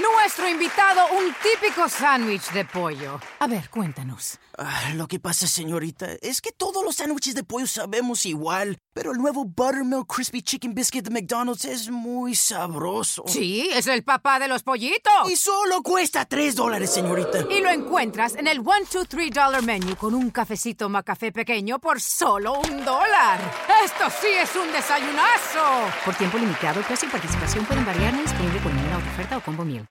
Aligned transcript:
Nuestro 0.00 0.48
invitado, 0.48 1.06
un 1.16 1.34
típico 1.42 1.88
sándwich 1.88 2.50
de 2.52 2.64
pollo. 2.64 3.20
A 3.38 3.46
ver, 3.46 3.70
cuéntanos. 3.70 4.38
Ah, 4.58 4.90
lo 4.94 5.06
que 5.06 5.20
pasa, 5.20 5.46
señorita, 5.46 6.06
es 6.22 6.40
que 6.40 6.50
todos 6.50 6.82
los 6.82 6.96
sándwiches 6.96 7.34
de 7.34 7.44
pollo 7.44 7.66
sabemos 7.66 8.24
igual, 8.26 8.78
pero 8.94 9.12
el 9.12 9.18
nuevo 9.18 9.44
Buttermilk 9.44 10.06
Crispy 10.06 10.42
Chicken 10.42 10.74
Biscuit 10.74 11.04
de 11.04 11.10
McDonald's 11.10 11.64
es 11.66 11.90
muy 11.90 12.34
sabroso. 12.34 13.24
Sí, 13.26 13.68
es 13.72 13.86
el 13.86 14.02
papá 14.02 14.38
de 14.38 14.48
los 14.48 14.62
pollitos. 14.62 15.30
Y 15.30 15.36
solo 15.36 15.82
cuesta 15.82 16.24
tres 16.24 16.54
dólares, 16.56 16.92
señorita. 16.92 17.44
Y 17.50 17.60
lo 17.60 17.70
encuentras 17.70 18.34
en 18.34 18.46
el 18.48 18.60
one, 18.60 18.86
two, 18.90 19.04
three 19.04 19.30
dollar 19.30 19.62
menu 19.62 19.94
con 19.96 20.14
un 20.14 20.30
cafecito 20.30 20.88
macafé 20.88 21.32
pequeño 21.32 21.78
por 21.78 22.00
solo 22.00 22.58
un 22.58 22.84
dólar. 22.84 23.38
Esto 23.84 24.04
sí 24.20 24.28
es 24.28 24.54
un 24.56 24.72
desayunazo. 24.72 25.92
Por 26.04 26.14
tiempo 26.14 26.38
limitado, 26.38 26.80
precio 26.82 27.08
y 27.08 27.12
participación 27.12 27.64
pueden 27.66 27.84
variar, 27.84 28.14
no 28.14 28.22
disponible 28.22 28.60
con 28.60 28.74
oferta 29.16 29.38
o 29.38 29.40
combo 29.40 29.64
meal. 29.64 29.86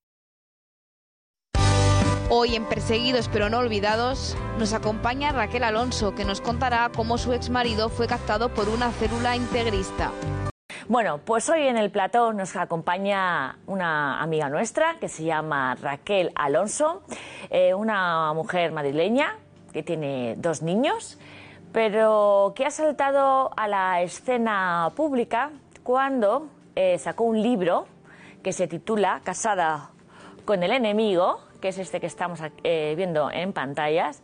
Hoy 2.30 2.56
en 2.56 2.66
Perseguidos 2.66 3.28
pero 3.28 3.50
no 3.50 3.58
olvidados 3.58 4.38
nos 4.60 4.74
acompaña 4.74 5.32
Raquel 5.32 5.64
Alonso, 5.64 6.14
que 6.14 6.26
nos 6.26 6.42
contará 6.42 6.92
cómo 6.96 7.18
su 7.18 7.34
exmarido 7.34 7.90
fue 7.90 8.06
captado 8.06 8.50
por 8.50 8.70
una 8.70 8.92
célula 8.92 9.36
integrista. 9.36 10.12
Bueno, 10.88 11.20
pues 11.26 11.50
hoy 11.50 11.64
en 11.64 11.78
el 11.78 11.90
plató 11.90 12.34
nos 12.34 12.56
acompaña 12.56 13.58
una 13.66 14.22
amiga 14.22 14.48
nuestra 14.50 14.98
que 15.00 15.10
se 15.10 15.24
llama 15.24 15.74
Raquel 15.74 16.32
Alonso, 16.36 17.02
eh, 17.50 17.74
una 17.74 18.32
mujer 18.34 18.72
madrileña 18.74 19.38
que 19.74 19.82
tiene 19.82 20.36
dos 20.38 20.62
niños, 20.62 21.18
pero 21.72 22.54
que 22.56 22.68
ha 22.68 22.70
saltado 22.70 23.50
a 23.58 23.68
la 23.68 24.04
escena 24.04 24.92
pública 24.96 25.50
cuando 25.82 26.48
eh, 26.76 27.00
sacó 27.00 27.24
un 27.24 27.42
libro 27.42 27.88
que 28.46 28.54
se 28.54 28.68
titula 28.68 29.22
Casada 29.24 29.90
con 30.46 30.62
el 30.62 30.72
enemigo 30.72 31.40
que 31.60 31.70
es 31.70 31.80
este 31.80 32.00
que 32.00 32.06
estamos 32.06 32.40
eh, 32.64 32.94
viendo 32.96 33.32
en 33.32 33.54
pantallas. 33.54 34.22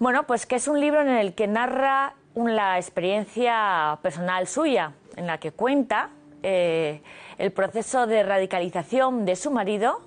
Bueno, 0.00 0.24
pues 0.26 0.44
que 0.44 0.56
es 0.56 0.66
un 0.66 0.80
libro 0.80 1.02
en 1.02 1.08
el 1.08 1.36
que 1.36 1.46
narra 1.46 2.14
la 2.34 2.78
experiencia 2.78 4.00
personal 4.02 4.48
suya, 4.48 4.94
en 5.14 5.28
la 5.28 5.38
que 5.38 5.52
cuenta 5.52 6.10
eh, 6.42 7.00
el 7.38 7.52
proceso 7.52 8.08
de 8.08 8.24
radicalización 8.24 9.24
de 9.24 9.36
su 9.36 9.52
marido, 9.52 10.00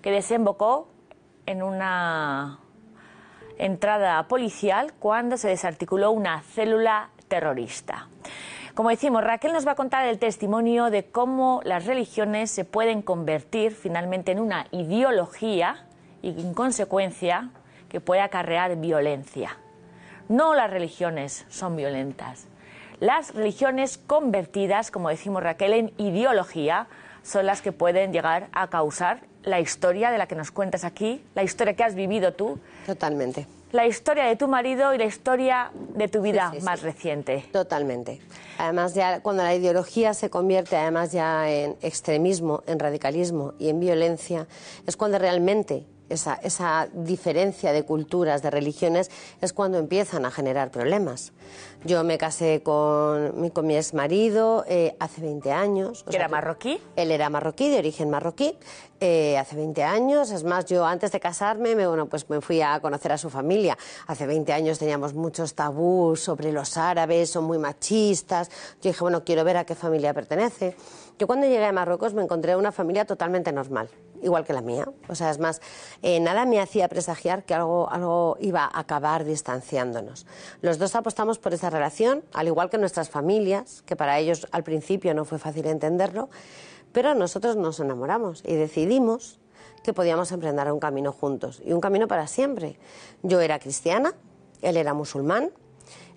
que 0.00 0.10
desembocó 0.10 0.88
en 1.46 1.62
una 1.62 2.58
entrada 3.58 4.26
policial 4.26 4.92
cuando 4.98 5.36
se 5.36 5.46
desarticuló 5.46 6.10
una 6.10 6.42
célula 6.42 7.10
terrorista. 7.28 8.08
Como 8.74 8.88
decimos, 8.88 9.22
Raquel 9.22 9.52
nos 9.52 9.66
va 9.66 9.72
a 9.72 9.74
contar 9.74 10.06
el 10.06 10.18
testimonio 10.18 10.88
de 10.88 11.04
cómo 11.04 11.60
las 11.64 11.84
religiones 11.84 12.50
se 12.50 12.64
pueden 12.64 13.02
convertir 13.02 13.72
finalmente 13.72 14.32
en 14.32 14.40
una 14.40 14.66
ideología 14.70 15.84
y 16.22 16.30
en 16.30 16.54
consecuencia 16.54 17.50
que 17.90 18.00
puede 18.00 18.22
acarrear 18.22 18.76
violencia. 18.76 19.58
No 20.30 20.54
las 20.54 20.70
religiones 20.70 21.44
son 21.50 21.76
violentas. 21.76 22.46
Las 22.98 23.34
religiones 23.34 23.98
convertidas, 23.98 24.90
como 24.90 25.10
decimos 25.10 25.42
Raquel, 25.42 25.74
en 25.74 25.92
ideología, 25.98 26.86
son 27.22 27.44
las 27.44 27.60
que 27.60 27.72
pueden 27.72 28.10
llegar 28.10 28.48
a 28.52 28.68
causar 28.68 29.20
la 29.42 29.60
historia 29.60 30.10
de 30.10 30.16
la 30.16 30.26
que 30.26 30.34
nos 30.34 30.50
cuentas 30.50 30.84
aquí, 30.84 31.22
la 31.34 31.42
historia 31.42 31.74
que 31.74 31.84
has 31.84 31.94
vivido 31.94 32.32
tú. 32.32 32.58
Totalmente. 32.86 33.46
La 33.72 33.86
historia 33.86 34.24
de 34.24 34.36
tu 34.36 34.48
marido 34.48 34.92
y 34.94 34.98
la 34.98 35.06
historia 35.06 35.70
de 35.74 36.06
tu 36.06 36.20
vida 36.20 36.52
más 36.62 36.82
reciente. 36.82 37.44
Totalmente. 37.52 38.20
Además, 38.58 38.94
ya 38.94 39.20
cuando 39.20 39.42
la 39.42 39.54
ideología 39.54 40.12
se 40.12 40.28
convierte 40.28 40.76
además 40.76 41.10
ya 41.10 41.50
en 41.50 41.76
extremismo, 41.80 42.62
en 42.66 42.78
radicalismo 42.78 43.54
y 43.58 43.70
en 43.70 43.80
violencia, 43.80 44.46
es 44.86 44.96
cuando 44.96 45.18
realmente 45.18 45.86
esa, 46.12 46.88
diferencia 46.92 47.72
de 47.72 47.84
culturas, 47.84 48.42
de 48.42 48.50
religiones, 48.50 49.10
es 49.40 49.52
cuando 49.52 49.78
empiezan 49.78 50.24
a 50.24 50.30
generar 50.30 50.70
problemas. 50.70 51.32
Yo 51.84 52.04
me 52.04 52.16
casé 52.16 52.62
con, 52.62 53.40
mi 53.40 53.76
ex 53.76 53.92
marido 53.94 54.64
eh, 54.68 54.96
hace 55.00 55.20
20 55.20 55.52
años. 55.52 56.04
¿Era 56.10 56.28
marroquí? 56.28 56.80
Él 56.96 57.10
era 57.10 57.28
marroquí, 57.28 57.68
de 57.68 57.78
origen 57.78 58.08
marroquí, 58.08 58.56
eh, 59.00 59.36
hace 59.36 59.56
20 59.56 59.82
años. 59.82 60.30
Es 60.30 60.44
más, 60.44 60.66
yo 60.66 60.86
antes 60.86 61.10
de 61.10 61.18
casarme, 61.18 61.74
me, 61.74 61.86
bueno, 61.86 62.06
pues 62.06 62.30
me 62.30 62.40
fui 62.40 62.62
a 62.62 62.78
conocer 62.80 63.10
a 63.12 63.18
su 63.18 63.30
familia. 63.30 63.76
Hace 64.06 64.26
20 64.26 64.52
años 64.52 64.78
teníamos 64.78 65.14
muchos 65.14 65.54
tabús 65.54 66.20
sobre 66.20 66.52
los 66.52 66.76
árabes, 66.76 67.30
son 67.30 67.44
muy 67.44 67.58
machistas. 67.58 68.48
Yo 68.80 68.90
dije, 68.90 69.00
bueno, 69.00 69.24
quiero 69.24 69.42
ver 69.42 69.56
a 69.56 69.64
qué 69.64 69.74
familia 69.74 70.14
pertenece. 70.14 70.76
Yo 71.18 71.26
cuando 71.26 71.46
llegué 71.46 71.64
a 71.64 71.72
Marruecos 71.72 72.14
me 72.14 72.22
encontré 72.22 72.56
una 72.56 72.72
familia 72.72 73.04
totalmente 73.04 73.52
normal, 73.52 73.88
igual 74.22 74.44
que 74.44 74.52
la 74.52 74.60
mía. 74.60 74.88
O 75.08 75.14
sea, 75.14 75.30
es 75.30 75.38
más, 75.38 75.60
eh, 76.02 76.20
nada 76.20 76.46
me 76.46 76.60
hacía 76.60 76.88
presagiar 76.88 77.44
que 77.44 77.54
algo, 77.54 77.90
algo 77.90 78.36
iba 78.40 78.64
a 78.64 78.80
acabar 78.80 79.24
distanciándonos. 79.24 80.26
Los 80.62 80.78
dos 80.78 80.94
apostamos 80.94 81.38
por 81.38 81.54
esa 81.54 81.70
relación, 81.70 82.24
al 82.32 82.48
igual 82.48 82.70
que 82.70 82.78
nuestras 82.78 83.10
familias, 83.10 83.82
que 83.86 83.96
para 83.96 84.18
ellos 84.18 84.48
al 84.52 84.64
principio 84.64 85.14
no 85.14 85.24
fue 85.24 85.38
fácil 85.38 85.66
entenderlo, 85.66 86.28
pero 86.92 87.14
nosotros 87.14 87.56
nos 87.56 87.80
enamoramos 87.80 88.42
y 88.46 88.54
decidimos 88.54 89.38
que 89.82 89.92
podíamos 89.92 90.30
emprender 90.32 90.70
un 90.72 90.80
camino 90.80 91.12
juntos 91.12 91.60
y 91.64 91.72
un 91.72 91.80
camino 91.80 92.08
para 92.08 92.26
siempre. 92.26 92.78
Yo 93.22 93.40
era 93.40 93.58
cristiana, 93.58 94.14
él 94.60 94.76
era 94.76 94.94
musulmán, 94.94 95.50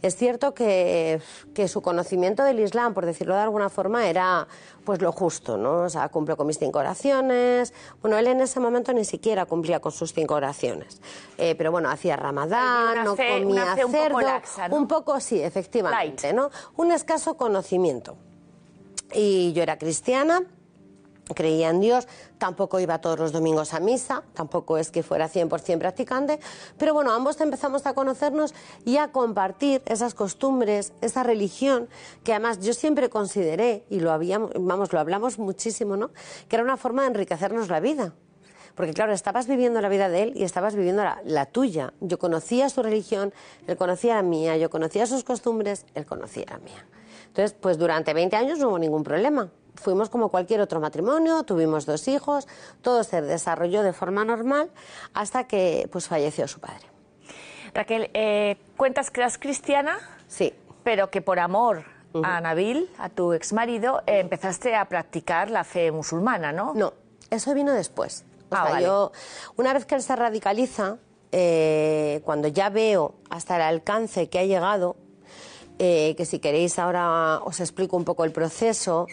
es 0.01 0.15
cierto 0.15 0.53
que, 0.53 1.21
su 1.67 1.81
conocimiento 1.81 2.43
del 2.43 2.59
Islam, 2.59 2.93
por 2.93 3.05
decirlo 3.05 3.35
de 3.35 3.41
alguna 3.41 3.69
forma, 3.69 4.07
era 4.07 4.47
pues 4.83 5.01
lo 5.01 5.11
justo, 5.11 5.57
¿no? 5.57 5.83
O 5.83 5.89
sea, 5.89 6.09
cumple 6.09 6.35
con 6.35 6.47
mis 6.47 6.59
cinco 6.59 6.79
oraciones. 6.79 7.73
Bueno, 8.01 8.17
él 8.17 8.27
en 8.27 8.41
ese 8.41 8.59
momento 8.59 8.93
ni 8.93 9.03
siquiera 9.03 9.45
cumplía 9.45 9.79
con 9.79 9.91
sus 9.91 10.13
cinco 10.13 10.35
oraciones. 10.35 11.01
Eh, 11.37 11.55
pero 11.55 11.71
bueno, 11.71 11.89
hacía 11.89 12.15
ramadán, 12.15 13.03
no 13.03 13.15
comía 13.15 13.75
cerdo. 13.75 13.87
Un 13.87 14.21
poco, 14.21 14.75
un 14.75 14.87
poco 14.87 15.19
sí, 15.19 15.41
efectivamente, 15.41 16.33
¿no? 16.33 16.51
Un 16.77 16.91
escaso 16.91 17.35
conocimiento. 17.35 18.15
Y 19.13 19.53
yo 19.53 19.63
era 19.63 19.77
cristiana, 19.77 20.43
creía 21.33 21.69
en 21.69 21.79
Dios, 21.79 22.07
tampoco 22.37 22.79
iba 22.79 22.99
todos 22.99 23.19
los 23.19 23.31
domingos 23.31 23.73
a 23.73 23.79
misa, 23.79 24.23
tampoco 24.33 24.77
es 24.77 24.91
que 24.91 25.03
fuera 25.03 25.29
100% 25.29 25.79
practicante, 25.79 26.39
pero 26.77 26.93
bueno, 26.93 27.11
ambos 27.11 27.39
empezamos 27.41 27.85
a 27.85 27.93
conocernos 27.93 28.53
y 28.83 28.97
a 28.97 29.11
compartir 29.11 29.81
esas 29.85 30.13
costumbres, 30.13 30.93
esa 31.01 31.23
religión, 31.23 31.89
que 32.23 32.33
además 32.33 32.59
yo 32.59 32.73
siempre 32.73 33.09
consideré, 33.09 33.85
y 33.89 33.99
lo 33.99 34.11
habíamos, 34.11 34.51
vamos, 34.59 34.93
lo 34.93 34.99
hablamos 34.99 35.39
muchísimo, 35.39 35.97
¿no? 35.97 36.11
Que 36.47 36.57
era 36.57 36.63
una 36.63 36.77
forma 36.77 37.03
de 37.03 37.09
enriquecernos 37.09 37.69
la 37.69 37.79
vida. 37.79 38.13
Porque 38.75 38.93
claro, 38.93 39.13
estabas 39.13 39.47
viviendo 39.47 39.79
la 39.79 39.87
vida 39.87 40.09
de 40.09 40.23
él 40.23 40.33
y 40.35 40.43
estabas 40.43 40.75
viviendo 40.75 41.01
la, 41.01 41.21
la 41.23 41.45
tuya. 41.45 41.93
Yo 42.01 42.19
conocía 42.19 42.67
su 42.67 42.83
religión, 42.83 43.33
él 43.67 43.77
conocía 43.77 44.15
la 44.15 44.21
mía, 44.21 44.57
yo 44.57 44.69
conocía 44.69 45.05
sus 45.05 45.23
costumbres, 45.23 45.85
él 45.95 46.05
conocía 46.05 46.43
la 46.49 46.57
mía. 46.57 46.85
Entonces, 47.27 47.55
pues 47.57 47.77
durante 47.77 48.13
20 48.13 48.35
años 48.35 48.59
no 48.59 48.67
hubo 48.67 48.79
ningún 48.79 49.03
problema 49.03 49.49
fuimos 49.75 50.09
como 50.09 50.29
cualquier 50.29 50.61
otro 50.61 50.79
matrimonio, 50.79 51.43
tuvimos 51.43 51.85
dos 51.85 52.07
hijos, 52.07 52.47
todo 52.81 53.03
se 53.03 53.21
desarrolló 53.21 53.83
de 53.83 53.93
forma 53.93 54.25
normal 54.25 54.69
hasta 55.13 55.45
que 55.45 55.87
pues 55.91 56.07
falleció 56.07 56.47
su 56.47 56.59
padre. 56.59 56.85
Raquel, 57.73 58.09
eh, 58.13 58.57
cuentas 58.77 59.11
que 59.11 59.21
eras 59.21 59.37
cristiana, 59.37 59.97
sí, 60.27 60.53
pero 60.83 61.09
que 61.09 61.21
por 61.21 61.39
amor 61.39 61.83
a 62.23 62.39
Nabil, 62.39 62.89
a 62.97 63.09
tu 63.09 63.33
ex 63.33 63.51
marido, 63.51 64.01
eh, 64.07 64.19
empezaste 64.19 64.75
a 64.75 64.85
practicar 64.85 65.51
la 65.51 65.65
fe 65.65 65.91
musulmana, 65.91 66.53
¿no? 66.53 66.73
No, 66.73 66.93
eso 67.29 67.53
vino 67.53 67.73
después. 67.73 68.23
O 68.49 68.55
ah, 68.55 68.67
sea, 68.67 68.81
yo, 68.81 69.11
una 69.57 69.73
vez 69.73 69.85
que 69.85 69.95
él 69.95 70.01
se 70.01 70.15
radicaliza, 70.15 70.97
eh, 71.31 72.21
cuando 72.23 72.47
ya 72.47 72.69
veo 72.69 73.15
hasta 73.29 73.57
el 73.57 73.63
alcance 73.63 74.29
que 74.29 74.39
ha 74.39 74.45
llegado, 74.45 74.95
que 75.77 76.25
si 76.25 76.39
queréis 76.39 76.79
ahora 76.79 77.41
os 77.43 77.59
explico 77.59 77.97
un 77.97 78.05
poco 78.05 78.23
el 78.23 78.31
proceso, 78.31 79.07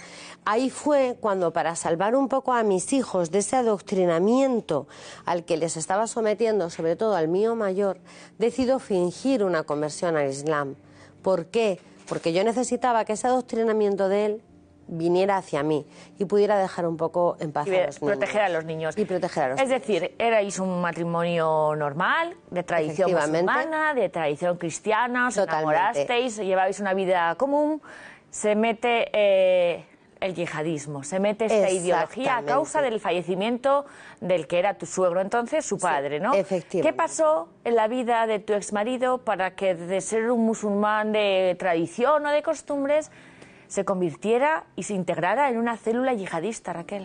Ahí 0.45 0.71
fue 0.71 1.17
cuando, 1.21 1.53
para 1.53 1.77
salvar 1.77 2.17
un 2.17 2.27
poco 2.29 2.53
a 2.53 2.65
mis 2.65 2.93
hijos 2.93 3.31
de 3.31 3.39
ese 3.39 3.55
adoctrinamiento 3.55 4.89
al 5.25 5.45
que 5.45 5.57
les 5.57 5.77
estaba 5.77 6.09
sometiendo, 6.09 6.69
sobre 6.69 6.97
todo 6.97 7.15
al 7.15 7.29
mío 7.29 7.55
mayor, 7.55 7.99
decido 8.39 8.81
fingir 8.81 9.45
una 9.45 9.63
conversión 9.63 10.17
al 10.17 10.29
Islam. 10.29 10.75
¿Por 11.23 11.47
qué? 11.47 11.79
Porque 12.09 12.33
yo 12.33 12.43
necesitaba 12.43 13.05
que 13.05 13.13
ese 13.13 13.29
adoctrinamiento 13.29 14.09
de 14.09 14.27
él 14.27 14.43
viniera 14.93 15.39
hacia 15.39 15.63
mí 15.63 15.87
y 16.19 16.25
pudiera 16.27 16.59
dejar 16.59 16.87
un 16.87 16.97
poco 16.97 17.37
en 17.41 17.53
paz 17.53 17.67
y 17.67 17.77
a 17.77 17.87
los 17.87 17.99
proteger 17.99 18.43
a 18.43 18.49
los 18.49 18.65
niños. 18.65 18.97
Y 18.97 19.05
proteger 19.05 19.45
a 19.45 19.49
los 19.49 19.61
es 19.61 19.69
decir, 19.69 20.15
erais 20.19 20.59
un 20.59 20.81
matrimonio 20.81 21.75
normal, 21.77 22.37
de 22.51 22.63
tradición 22.63 23.13
musulmana, 23.13 23.95
de 23.95 24.09
tradición 24.09 24.57
cristiana, 24.59 25.29
os 25.29 25.37
enamorasteis, 25.37 26.37
llevabais 26.37 26.79
una 26.81 26.95
vida 26.95 27.35
común, 27.37 27.81
se 28.31 28.55
mete 28.55 29.09
eh, 29.13 29.87
el 30.21 30.35
yihadismo, 30.35 31.03
se 31.03 31.19
mete 31.19 31.47
esta 31.47 31.71
ideología 31.71 32.37
a 32.37 32.43
causa 32.43 32.83
del 32.83 33.01
fallecimiento 33.01 33.87
del 34.21 34.47
que 34.47 34.59
era 34.59 34.75
tu 34.75 34.87
suegro 34.87 35.21
entonces, 35.21 35.65
su 35.65 35.79
padre, 35.79 36.21
¿no? 36.21 36.35
Efectivamente. 36.35 36.83
¿Qué 36.83 36.93
pasó 36.93 37.49
en 37.65 37.77
la 37.77 37.89
vida 37.89 38.27
de 38.27 38.39
tu 38.39 38.53
exmarido 38.53 39.19
para 39.19 39.55
que 39.55 39.75
de 39.75 40.01
ser 40.01 40.31
un 40.31 40.45
musulmán 40.45 41.13
de 41.13 41.57
tradición 41.59 42.27
o 42.27 42.31
de 42.31 42.43
costumbres 42.43 43.11
se 43.73 43.87
convirtiera 43.87 44.67
y 44.77 44.83
se 44.83 44.93
integrara 44.93 45.49
en 45.49 45.57
una 45.57 45.79
célula 45.79 46.13
yihadista, 46.13 46.75
Raquel? 46.75 47.05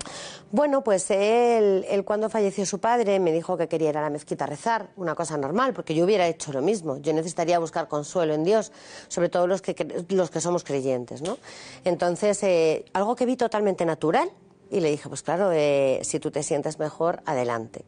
Bueno, 0.52 0.84
pues 0.84 1.10
él, 1.12 1.86
él, 1.90 2.04
cuando 2.04 2.30
falleció 2.30 2.66
su 2.66 2.80
padre 2.80 3.22
me 3.22 3.32
dijo 3.32 3.56
que 3.56 3.70
quería 3.70 3.90
ir 3.90 3.98
a 3.98 4.02
la 4.02 4.10
mezquita 4.10 4.44
a 4.44 4.48
rezar, 4.48 4.90
una 4.98 5.16
cosa 5.16 5.38
normal, 5.38 5.74
porque 5.74 5.96
yo 5.96 6.04
hubiera 6.04 6.28
hecho 6.28 6.52
lo 6.52 6.62
mismo. 6.62 6.98
Yo 6.98 7.14
necesitaría 7.14 7.58
buscar 7.58 7.88
consuelo 7.88 8.34
en 8.34 8.44
Dios, 8.44 8.74
sobre 9.08 9.30
todo 9.30 9.48
los 9.48 9.62
que, 9.62 10.06
los 10.10 10.30
que 10.30 10.42
somos 10.42 10.66
creyentes, 10.66 11.22
¿no? 11.22 11.38
Entonces, 11.86 12.44
eh, 12.44 12.84
algo 12.92 13.16
que 13.16 13.26
vi 13.26 13.38
totalmente 13.38 13.86
natural 13.86 14.30
y 14.70 14.82
le 14.82 14.90
dije, 14.90 15.08
pues 15.08 15.22
claro, 15.22 15.52
eh, 15.54 16.02
si 16.04 16.20
tú 16.20 16.32
te 16.32 16.44
sientes 16.44 16.80
mejor, 16.80 17.22
adelante. 17.26 17.86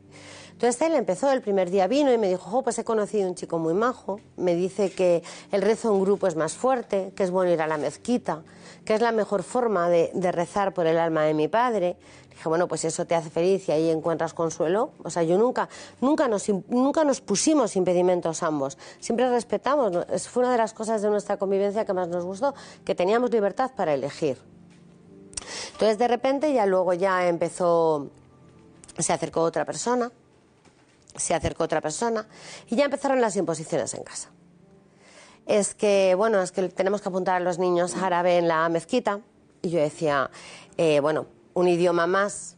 Entonces 0.60 0.82
él 0.82 0.94
empezó, 0.96 1.32
el 1.32 1.42
primer 1.42 1.70
día 1.70 1.88
vino 1.88 2.12
y 2.12 2.18
me 2.18 2.28
dijo, 2.28 2.58
oh, 2.58 2.64
pues 2.64 2.78
he 2.80 2.84
conocido 2.84 3.30
un 3.30 3.36
chico 3.36 3.60
muy 3.60 3.74
majo, 3.74 4.20
me 4.36 4.56
dice 4.56 4.92
que 4.92 5.24
el 5.54 5.62
rezo 5.62 5.94
en 5.94 6.02
grupo 6.02 6.28
es 6.28 6.36
más 6.36 6.52
fuerte, 6.52 7.14
que 7.16 7.24
es 7.24 7.32
bueno 7.32 7.54
ir 7.54 7.62
a 7.62 7.68
la 7.68 7.78
mezquita, 7.78 8.44
que 8.86 8.94
es 8.94 9.02
la 9.02 9.12
mejor 9.12 9.44
forma 9.44 9.90
de, 9.90 10.12
rezar 10.32 10.74
por 10.74 10.88
el 10.88 10.98
alma 10.98 11.24
de 11.24 11.34
mi 11.34 11.48
padre. 11.48 11.98
Dije, 12.30 12.48
bueno, 12.48 12.68
pues 12.68 12.86
eso 12.86 13.06
te 13.06 13.16
hace 13.16 13.30
feliz 13.30 13.68
y 13.70 13.72
ahí 13.72 13.90
encuentras 13.90 14.34
consuelo. 14.34 14.92
O 15.04 15.10
sea, 15.10 15.24
yo 15.24 15.38
nunca, 15.38 15.70
nunca, 16.02 16.28
nos, 16.28 16.48
nunca 16.68 17.04
nos 17.04 17.22
pusimos 17.22 17.76
impedimentos 17.76 18.44
ambos, 18.44 18.78
siempre 19.00 19.30
respetamos. 19.30 19.92
Fue 20.30 20.44
una 20.44 20.52
de 20.52 20.58
las 20.58 20.74
cosas 20.74 21.02
de 21.02 21.10
nuestra 21.10 21.38
convivencia 21.38 21.86
que 21.86 21.94
más 21.94 22.08
nos 22.08 22.26
gustó, 22.26 22.54
que 22.86 22.96
teníamos 22.96 23.32
libertad 23.32 23.72
para 23.76 23.94
elegir. 23.94 24.38
Entonces 25.74 25.98
de 25.98 26.08
repente 26.08 26.54
ya 26.54 26.66
luego 26.66 26.94
ya 26.94 27.28
empezó, 27.28 28.08
se 28.98 29.14
acercó 29.14 29.42
otra 29.42 29.66
persona 29.66 30.12
se 31.16 31.34
acercó 31.34 31.64
otra 31.64 31.82
persona 31.82 32.28
y 32.68 32.76
ya 32.76 32.86
empezaron 32.86 33.22
las 33.22 33.36
imposiciones 33.36 33.94
en 33.94 34.04
casa. 34.04 34.30
Es 35.50 35.74
que, 35.74 36.14
bueno, 36.16 36.44
es 36.44 36.52
que 36.52 36.70
tenemos 36.70 37.02
que 37.02 37.10
apuntar 37.10 37.34
a 37.34 37.40
los 37.40 37.58
niños 37.58 37.96
árabe 37.98 38.38
en 38.38 38.48
la 38.48 38.70
mezquita. 38.70 39.22
Y 39.64 39.72
yo 39.72 39.80
decía, 39.80 40.30
eh, 40.78 41.00
bueno, 41.00 41.26
un 41.56 41.68
idioma 41.68 42.06
más, 42.06 42.56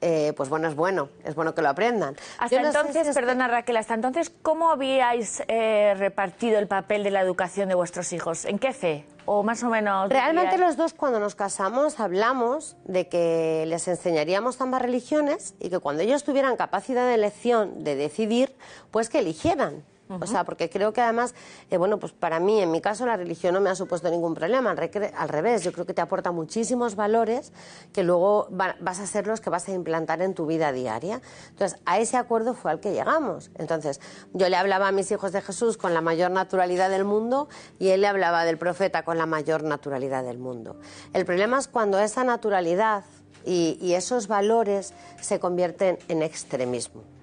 eh, 0.00 0.32
pues 0.36 0.48
bueno, 0.48 0.66
es 0.66 0.74
bueno, 0.74 1.08
es 1.24 1.36
bueno 1.36 1.54
que 1.54 1.62
lo 1.62 1.68
aprendan. 1.68 2.16
Hasta 2.38 2.60
entonces, 2.60 3.14
perdona 3.14 3.46
Raquel, 3.46 3.76
hasta 3.76 3.94
entonces, 3.94 4.32
¿cómo 4.42 4.72
habíais 4.72 5.44
eh, 5.46 5.94
repartido 5.96 6.58
el 6.58 6.66
papel 6.66 7.04
de 7.04 7.12
la 7.12 7.20
educación 7.20 7.68
de 7.68 7.76
vuestros 7.76 8.12
hijos? 8.12 8.44
¿En 8.44 8.58
qué 8.58 8.72
fe? 8.72 9.06
o 9.28 9.42
más 9.42 9.62
o 9.64 9.68
menos... 9.68 10.08
Realmente 10.08 10.56
los 10.56 10.76
dos 10.76 10.94
cuando 10.94 11.18
nos 11.18 11.34
casamos 11.34 11.98
hablamos 11.98 12.76
de 12.84 13.08
que 13.08 13.64
les 13.66 13.88
enseñaríamos 13.88 14.60
ambas 14.60 14.80
religiones 14.82 15.54
y 15.58 15.68
que 15.68 15.80
cuando 15.80 16.02
ellos 16.02 16.22
tuvieran 16.22 16.56
capacidad 16.56 17.06
de 17.06 17.14
elección, 17.14 17.82
de 17.82 17.96
decidir, 17.96 18.54
pues 18.92 19.08
que 19.08 19.18
eligieran. 19.18 19.84
O 20.08 20.26
sea, 20.26 20.44
porque 20.44 20.70
creo 20.70 20.92
que 20.92 21.00
además, 21.00 21.34
eh, 21.70 21.78
bueno, 21.78 21.98
pues 21.98 22.12
para 22.12 22.38
mí, 22.38 22.60
en 22.60 22.70
mi 22.70 22.80
caso, 22.80 23.06
la 23.06 23.16
religión 23.16 23.54
no 23.54 23.60
me 23.60 23.70
ha 23.70 23.74
supuesto 23.74 24.08
ningún 24.08 24.34
problema. 24.34 24.70
Al, 24.70 25.28
revés, 25.28 25.64
yo 25.64 25.72
creo 25.72 25.84
que 25.84 25.94
te 25.94 26.00
aporta 26.00 26.30
muchísimos 26.30 26.94
valores 26.94 27.52
que 27.92 28.04
luego 28.04 28.48
vas 28.50 29.00
a 29.00 29.06
ser 29.06 29.26
los 29.26 29.40
que 29.40 29.50
vas 29.50 29.68
a 29.68 29.72
implantar 29.72 30.22
en 30.22 30.34
tu 30.34 30.46
vida 30.46 30.70
diaria. 30.70 31.20
Entonces, 31.50 31.80
a 31.86 31.98
ese 31.98 32.16
acuerdo 32.16 32.54
fue 32.54 32.70
al 32.70 32.78
que 32.78 32.92
llegamos. 32.92 33.50
Entonces, 33.56 34.00
yo 34.32 34.48
le 34.48 34.56
hablaba 34.56 34.88
a 34.88 34.92
mis 34.92 35.10
hijos 35.10 35.32
de 35.32 35.42
Jesús 35.42 35.76
con 35.76 35.92
la 35.92 36.00
mayor 36.00 36.30
naturalidad 36.30 36.88
del 36.88 37.04
mundo 37.04 37.48
y 37.80 37.88
él 37.88 38.02
le 38.02 38.06
hablaba 38.06 38.44
del 38.44 38.58
profeta 38.58 39.04
con 39.04 39.18
la 39.18 39.26
mayor 39.26 39.64
naturalidad 39.64 40.22
del 40.22 40.38
mundo. 40.38 40.76
El 41.14 41.24
problema 41.24 41.58
es 41.58 41.66
cuando 41.66 41.98
esa 41.98 42.22
naturalidad 42.22 43.04
y 43.44 43.92
esos 43.92 44.26
valores 44.26 44.92
se 45.20 45.38
convierten 45.38 45.98
en 46.08 46.22
extremismo. 46.22 47.15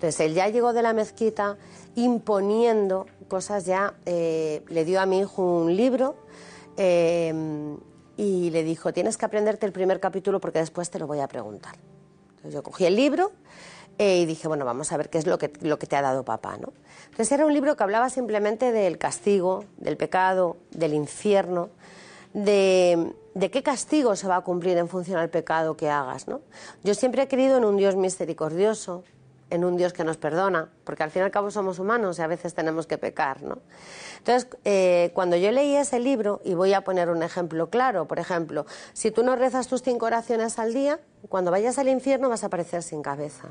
Entonces 0.00 0.18
él 0.20 0.32
ya 0.32 0.48
llegó 0.48 0.72
de 0.72 0.80
la 0.80 0.94
mezquita 0.94 1.58
imponiendo 1.94 3.04
cosas 3.28 3.66
ya, 3.66 3.92
eh, 4.06 4.64
le 4.68 4.86
dio 4.86 4.98
a 4.98 5.04
mi 5.04 5.18
hijo 5.18 5.42
un 5.42 5.76
libro 5.76 6.16
eh, 6.78 7.34
y 8.16 8.48
le 8.48 8.64
dijo, 8.64 8.94
tienes 8.94 9.18
que 9.18 9.26
aprenderte 9.26 9.66
el 9.66 9.72
primer 9.72 10.00
capítulo 10.00 10.40
porque 10.40 10.58
después 10.58 10.88
te 10.88 10.98
lo 10.98 11.06
voy 11.06 11.20
a 11.20 11.28
preguntar. 11.28 11.74
Entonces 12.30 12.54
yo 12.54 12.62
cogí 12.62 12.86
el 12.86 12.96
libro 12.96 13.32
eh, 13.98 14.20
y 14.20 14.24
dije, 14.24 14.48
bueno, 14.48 14.64
vamos 14.64 14.90
a 14.90 14.96
ver 14.96 15.10
qué 15.10 15.18
es 15.18 15.26
lo 15.26 15.36
que, 15.36 15.52
lo 15.60 15.78
que 15.78 15.86
te 15.86 15.96
ha 15.96 16.00
dado 16.00 16.24
papá. 16.24 16.56
¿no? 16.56 16.72
Entonces 17.10 17.30
era 17.32 17.44
un 17.44 17.52
libro 17.52 17.76
que 17.76 17.82
hablaba 17.82 18.08
simplemente 18.08 18.72
del 18.72 18.96
castigo, 18.96 19.66
del 19.76 19.98
pecado, 19.98 20.56
del 20.70 20.94
infierno, 20.94 21.68
de, 22.32 23.12
de, 23.34 23.50
qué 23.50 23.62
castigo 23.62 24.16
se 24.16 24.28
va 24.28 24.36
a 24.36 24.40
cumplir 24.40 24.78
en 24.78 24.88
función 24.88 25.18
al 25.18 25.28
pecado 25.28 25.76
que 25.76 25.90
hagas. 25.90 26.26
¿no? 26.26 26.40
Yo 26.84 26.94
siempre 26.94 27.24
he 27.24 27.28
creído 27.28 27.58
en 27.58 27.66
un 27.66 27.76
Dios 27.76 27.96
misericordioso, 27.96 29.04
en 29.50 29.64
un 29.64 29.76
Dios 29.76 29.92
que 29.92 30.04
nos 30.04 30.16
perdona, 30.16 30.70
porque 30.84 31.02
al 31.02 31.10
fin 31.10 31.22
y 31.22 31.24
al 31.24 31.30
cabo 31.30 31.50
somos 31.50 31.78
humanos 31.78 32.18
y 32.18 32.22
a 32.22 32.26
veces 32.26 32.54
tenemos 32.54 32.86
que 32.86 32.98
pecar, 32.98 33.42
¿no? 33.42 33.58
Entonces, 34.18 34.48
eh, 34.64 35.10
cuando 35.14 35.36
yo 35.36 35.50
leí 35.50 35.76
ese 35.76 35.98
libro, 35.98 36.40
y 36.44 36.54
voy 36.54 36.72
a 36.72 36.82
poner 36.82 37.10
un 37.10 37.22
ejemplo 37.22 37.68
claro, 37.68 38.06
por 38.06 38.18
ejemplo, 38.18 38.64
si 38.92 39.10
tú 39.10 39.22
no 39.22 39.36
rezas 39.36 39.66
tus 39.66 39.82
cinco 39.82 40.06
oraciones 40.06 40.58
al 40.58 40.72
día, 40.72 41.00
cuando 41.28 41.50
vayas 41.50 41.78
al 41.78 41.88
infierno 41.88 42.28
vas 42.28 42.44
a 42.44 42.46
aparecer 42.46 42.82
sin 42.82 43.02
cabeza. 43.02 43.50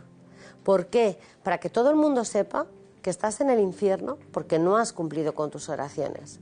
¿Por 0.64 0.88
qué? 0.88 1.20
Para 1.44 1.60
que 1.60 1.70
todo 1.70 1.90
el 1.90 1.96
mundo 1.96 2.26
sepa 2.26 2.68
que 3.02 3.10
estás 3.10 3.42
en 3.42 3.50
el 3.50 3.60
infierno 3.60 4.18
porque 4.32 4.60
no 4.60 4.78
has 4.78 4.94
cumplido 4.94 5.34
con 5.34 5.52
tus 5.52 5.70
oraciones. 5.70 6.40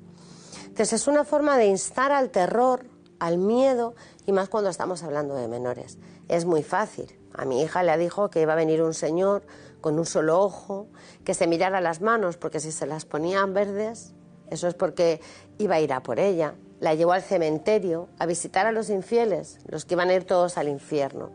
Entonces, 0.66 0.94
es 1.02 1.08
una 1.08 1.24
forma 1.24 1.58
de 1.58 1.68
instar 1.68 2.12
al 2.12 2.30
terror, 2.30 2.86
al 3.20 3.38
miedo, 3.38 3.96
y 4.26 4.32
más 4.32 4.50
cuando 4.50 4.70
estamos 4.70 5.02
hablando 5.04 5.36
de 5.36 5.48
menores. 5.48 5.98
Es 6.28 6.46
muy 6.46 6.62
fácil. 6.62 7.18
A 7.38 7.46
mi 7.46 7.62
hija 7.62 7.84
le 7.84 7.98
dijo 7.98 8.30
que 8.30 8.42
iba 8.42 8.54
a 8.54 8.56
venir 8.58 8.82
un 8.82 8.96
señor 8.96 9.44
con 9.80 10.00
un 10.00 10.06
solo 10.06 10.42
ojo, 10.42 10.88
que 11.24 11.36
se 11.36 11.46
mirara 11.48 11.82
las 11.82 12.02
manos, 12.02 12.36
porque 12.36 12.60
si 12.60 12.72
se 12.72 12.88
las 12.88 13.06
ponían 13.06 13.54
verdes, 13.54 14.14
eso 14.50 14.68
es 14.68 14.74
porque 14.74 15.22
iba 15.60 15.76
a 15.76 15.80
ir 15.80 15.94
a 15.94 16.02
por 16.02 16.20
ella. 16.20 16.56
La 16.80 16.96
llevó 16.96 17.14
al 17.14 17.22
cementerio 17.22 18.10
a 18.18 18.26
visitar 18.26 18.66
a 18.66 18.72
los 18.72 18.90
infieles, 18.90 19.60
los 19.68 19.86
que 19.86 19.94
iban 19.94 20.10
a 20.10 20.16
ir 20.16 20.26
todos 20.26 20.58
al 20.58 20.68
infierno. 20.68 21.30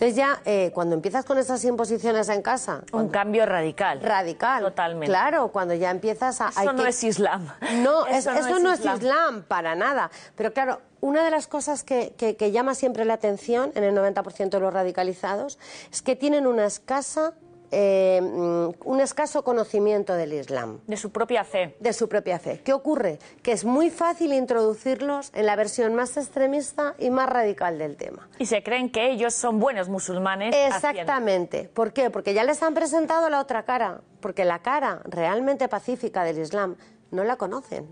Entonces 0.00 0.16
ya 0.16 0.40
eh, 0.46 0.70
cuando 0.72 0.94
empiezas 0.94 1.26
con 1.26 1.36
esas 1.36 1.62
imposiciones 1.62 2.30
en 2.30 2.40
casa... 2.40 2.80
Un 2.90 3.10
cambio 3.10 3.44
radical. 3.44 4.00
Radical. 4.00 4.62
Totalmente. 4.62 5.12
Claro, 5.12 5.48
cuando 5.48 5.74
ya 5.74 5.90
empiezas 5.90 6.40
a... 6.40 6.48
Eso 6.48 6.72
no 6.72 6.86
es 6.86 7.04
Islam. 7.04 7.52
No, 7.82 8.06
eso, 8.06 8.30
no, 8.60 8.72
es, 8.72 8.80
islam. 8.80 9.42
para 9.42 9.74
nada. 9.74 10.10
Pero 10.36 10.54
claro, 10.54 10.80
una 11.02 11.22
de 11.22 11.30
las 11.30 11.46
cosas 11.46 11.84
que, 11.84 12.14
que 12.16 12.50
llama 12.50 12.74
siempre 12.74 13.04
la 13.04 13.12
atención 13.12 13.72
en 13.74 13.84
el 13.84 13.94
90% 13.94 14.48
de 14.48 14.60
los 14.60 14.72
radicalizados 14.72 15.58
es 15.92 16.00
que 16.00 16.16
tienen 16.16 16.46
una 16.46 16.64
escasa 16.64 17.34
eh, 17.70 18.20
un 18.20 19.00
escaso 19.00 19.44
conocimiento 19.44 20.14
del 20.14 20.32
Islam. 20.32 20.80
De 20.86 20.96
su 20.96 21.10
propia 21.10 21.44
fe. 21.44 21.76
De 21.80 21.92
su 21.92 22.08
propia 22.08 22.38
fe. 22.38 22.60
¿Qué 22.64 22.72
ocurre? 22.72 23.18
Que 23.42 23.52
es 23.52 23.64
muy 23.64 23.90
fácil 23.90 24.32
introducirlos 24.32 25.30
en 25.34 25.46
la 25.46 25.56
versión 25.56 25.94
más 25.94 26.16
extremista 26.16 26.94
y 26.98 27.10
más 27.10 27.28
radical 27.28 27.78
del 27.78 27.96
tema. 27.96 28.28
Y 28.38 28.46
se 28.46 28.62
creen 28.62 28.90
que 28.90 29.10
ellos 29.10 29.34
son 29.34 29.60
buenos 29.60 29.88
musulmanes. 29.88 30.54
Exactamente. 30.54 31.68
¿Por 31.72 31.92
qué? 31.92 32.10
Porque 32.10 32.34
ya 32.34 32.44
les 32.44 32.62
han 32.62 32.74
presentado 32.74 33.30
la 33.30 33.40
otra 33.40 33.64
cara. 33.64 34.02
Porque 34.20 34.44
la 34.44 34.60
cara 34.60 35.02
realmente 35.04 35.68
pacífica 35.68 36.24
del 36.24 36.38
Islam 36.38 36.76
no 37.10 37.24
la 37.24 37.36
conocen. 37.36 37.86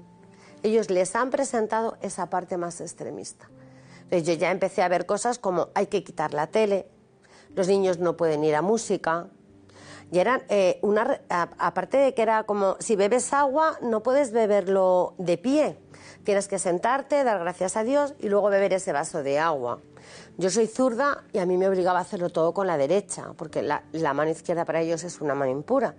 Ellos 0.63 0.91
les 0.91 1.15
han 1.15 1.31
presentado 1.31 1.97
esa 2.03 2.31
parte 2.31 2.57
más 2.57 2.81
extremista. 2.81 3.49
Entonces 4.05 4.27
yo 4.27 4.35
ya 4.35 4.51
empecé 4.51 4.83
a 4.83 4.89
ver 4.89 5.07
cosas 5.07 5.39
como 5.39 5.69
hay 5.75 5.87
que 5.87 6.03
quitar 6.03 6.35
la 6.35 6.47
tele, 6.47 6.89
los 7.55 7.69
niños 7.69 7.99
no 7.99 8.17
pueden 8.17 8.43
ir 8.43 8.55
a 8.55 8.63
música, 8.63 9.29
y 10.11 10.19
eran 10.19 10.43
eh, 10.49 10.79
una, 10.83 11.21
aparte 11.29 11.99
de 11.99 12.15
que 12.15 12.23
era 12.23 12.45
como, 12.45 12.77
si 12.81 12.97
bebes 12.97 13.33
agua, 13.33 13.79
no 13.83 14.03
puedes 14.03 14.33
beberlo 14.33 15.15
de 15.19 15.37
pie. 15.39 15.77
Tienes 16.25 16.49
que 16.49 16.59
sentarte, 16.59 17.25
dar 17.25 17.39
gracias 17.39 17.77
a 17.77 17.85
Dios 17.85 18.15
y 18.19 18.29
luego 18.29 18.49
beber 18.49 18.73
ese 18.73 18.93
vaso 18.93 19.23
de 19.23 19.39
agua. 19.39 19.81
Yo 20.37 20.51
soy 20.51 20.67
zurda 20.67 21.25
y 21.33 21.39
a 21.39 21.47
mí 21.47 21.57
me 21.57 21.69
obligaba 21.69 21.99
a 21.99 22.03
hacerlo 22.03 22.31
todo 22.31 22.55
con 22.55 22.67
la 22.67 22.77
derecha, 22.77 23.33
porque 23.37 23.63
la, 23.63 23.83
la 23.93 24.15
mano 24.15 24.31
izquierda 24.31 24.65
para 24.65 24.81
ellos 24.81 25.05
es 25.05 25.21
una 25.21 25.35
mano 25.35 25.51
impura. 25.51 25.95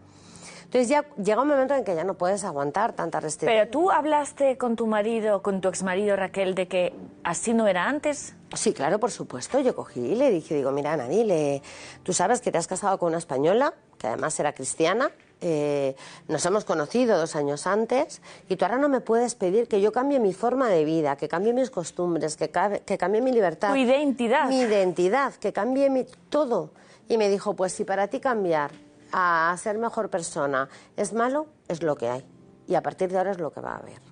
Entonces 0.70 0.88
ya 0.88 1.04
llega 1.16 1.42
un 1.42 1.48
momento 1.48 1.74
en 1.74 1.84
que 1.84 1.96
ya 1.96 2.04
no 2.04 2.14
puedes 2.14 2.44
aguantar 2.44 2.94
tanta 2.94 3.20
restricción. 3.20 3.60
Pero 3.60 3.72
tú 3.72 3.90
hablaste 3.90 4.56
con 4.60 4.76
tu 4.76 4.86
marido, 4.86 5.42
con 5.42 5.62
tu 5.62 5.68
exmarido 5.68 6.16
Raquel, 6.16 6.54
de 6.54 6.68
que 6.68 6.94
así 7.24 7.56
no 7.56 7.68
era 7.68 7.90
antes. 7.90 8.36
Sí, 8.54 8.72
claro, 8.72 9.00
por 9.00 9.10
supuesto. 9.10 9.60
Yo 9.60 9.76
cogí 9.76 10.00
y 10.00 10.16
le 10.16 10.30
dije, 10.30 10.54
digo, 10.54 10.72
mira, 10.72 10.96
Nadine, 10.96 11.64
tú 12.04 12.14
sabes 12.14 12.40
que 12.40 12.52
te 12.52 12.60
has 12.60 12.68
casado 12.68 13.00
con 13.00 13.08
una 13.08 13.18
española, 13.18 13.74
que 13.98 14.06
además 14.06 14.40
era 14.40 14.54
cristiana, 14.54 15.10
eh, 15.42 15.96
nos 16.28 16.46
hemos 16.46 16.66
conocido 16.66 17.18
dos 17.18 17.36
años 17.36 17.66
antes 17.66 18.22
y 18.48 18.56
tú 18.56 18.66
ahora 18.66 18.78
no 18.78 18.90
me 18.90 19.02
puedes 19.02 19.34
pedir 19.34 19.68
que 19.68 19.82
yo 19.82 19.92
cambie 19.92 20.20
mi 20.20 20.34
forma 20.34 20.70
de 20.70 20.86
vida, 20.86 21.16
que 21.16 21.28
cambie 21.28 21.52
mis 21.52 21.72
costumbres, 21.72 22.38
que, 22.38 22.52
que 22.86 22.98
cambie 23.00 23.22
mi 23.22 23.32
libertad. 23.32 23.70
Tu 23.70 23.78
identidad. 23.78 24.48
Mi 24.48 24.60
identidad, 24.60 25.34
que 25.34 25.52
cambie 25.52 25.90
mi, 25.90 26.06
todo. 26.30 26.70
Y 27.08 27.18
me 27.18 27.28
dijo, 27.28 27.56
pues 27.56 27.74
si 27.74 27.86
para 27.86 28.08
ti 28.08 28.20
cambiar 28.20 28.70
a 29.12 29.56
ser 29.58 29.78
mejor 29.78 30.10
persona 30.10 30.70
es 30.96 31.14
malo, 31.14 31.48
es 31.68 31.84
lo 31.84 31.96
que 31.96 32.10
hay. 32.10 32.26
Y 32.68 32.76
a 32.76 32.84
partir 32.84 33.10
de 33.10 33.18
ahora 33.18 33.32
es 33.32 33.40
lo 33.40 33.52
que 33.52 33.62
va 33.62 33.74
a 33.74 33.78
haber. 33.78 34.09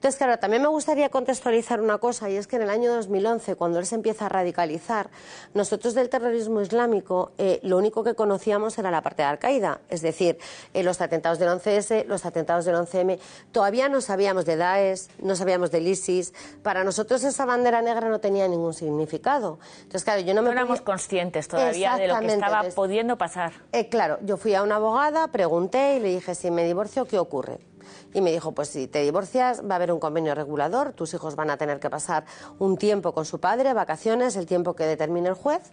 Entonces, 0.00 0.16
claro, 0.16 0.38
también 0.38 0.62
me 0.62 0.68
gustaría 0.68 1.10
contextualizar 1.10 1.82
una 1.82 1.98
cosa, 1.98 2.30
y 2.30 2.36
es 2.36 2.46
que 2.46 2.56
en 2.56 2.62
el 2.62 2.70
año 2.70 2.90
2011, 2.90 3.54
cuando 3.56 3.78
él 3.78 3.84
se 3.84 3.96
empieza 3.96 4.24
a 4.24 4.28
radicalizar, 4.30 5.10
nosotros 5.52 5.92
del 5.92 6.08
terrorismo 6.08 6.62
islámico 6.62 7.32
eh, 7.36 7.60
lo 7.62 7.76
único 7.76 8.02
que 8.02 8.14
conocíamos 8.14 8.78
era 8.78 8.90
la 8.90 9.02
parte 9.02 9.20
de 9.20 9.28
Al-Qaeda, 9.28 9.82
es 9.90 10.00
decir, 10.00 10.38
eh, 10.72 10.82
los 10.82 11.02
atentados 11.02 11.38
del 11.38 11.50
11S, 11.50 12.06
los 12.06 12.24
atentados 12.24 12.64
del 12.64 12.76
11M. 12.76 13.18
Todavía 13.52 13.90
no 13.90 14.00
sabíamos 14.00 14.46
de 14.46 14.56
Daesh, 14.56 15.08
no 15.18 15.36
sabíamos 15.36 15.70
del 15.70 15.86
ISIS. 15.86 16.32
Para 16.62 16.82
nosotros 16.82 17.22
esa 17.22 17.44
bandera 17.44 17.82
negra 17.82 18.08
no 18.08 18.20
tenía 18.20 18.48
ningún 18.48 18.72
significado. 18.72 19.58
Entonces, 19.82 20.04
claro, 20.04 20.22
yo 20.22 20.32
no, 20.32 20.40
me 20.40 20.50
éramos 20.50 20.80
conscientes 20.80 21.46
todavía 21.46 21.98
de 21.98 22.08
lo 22.08 22.18
que 22.20 22.26
estaba 22.26 22.62
pudiendo 22.74 23.18
pasar. 23.18 23.52
Eh, 23.72 23.90
claro, 23.90 24.16
yo 24.22 24.38
fui 24.38 24.54
a 24.54 24.62
una 24.62 24.76
abogada, 24.76 25.28
pregunté 25.28 25.96
y 25.96 26.00
le 26.00 26.08
dije, 26.08 26.34
si 26.34 26.50
me 26.50 26.64
divorcio, 26.64 27.04
¿qué 27.04 27.18
ocurre? 27.18 27.69
Y 28.12 28.20
me 28.20 28.32
dijo, 28.32 28.52
pues 28.52 28.68
si 28.68 28.86
te 28.86 29.02
divorcias 29.02 29.62
va 29.62 29.74
a 29.74 29.76
haber 29.76 29.92
un 29.92 30.00
convenio 30.00 30.34
regulador, 30.34 30.92
tus 30.92 31.14
hijos 31.14 31.36
van 31.36 31.50
a 31.50 31.56
tener 31.56 31.80
que 31.80 31.90
pasar 31.90 32.24
un 32.58 32.76
tiempo 32.76 33.12
con 33.12 33.24
su 33.24 33.40
padre, 33.40 33.72
vacaciones, 33.72 34.36
el 34.36 34.46
tiempo 34.46 34.74
que 34.74 34.84
determine 34.84 35.28
el 35.28 35.34
juez. 35.34 35.72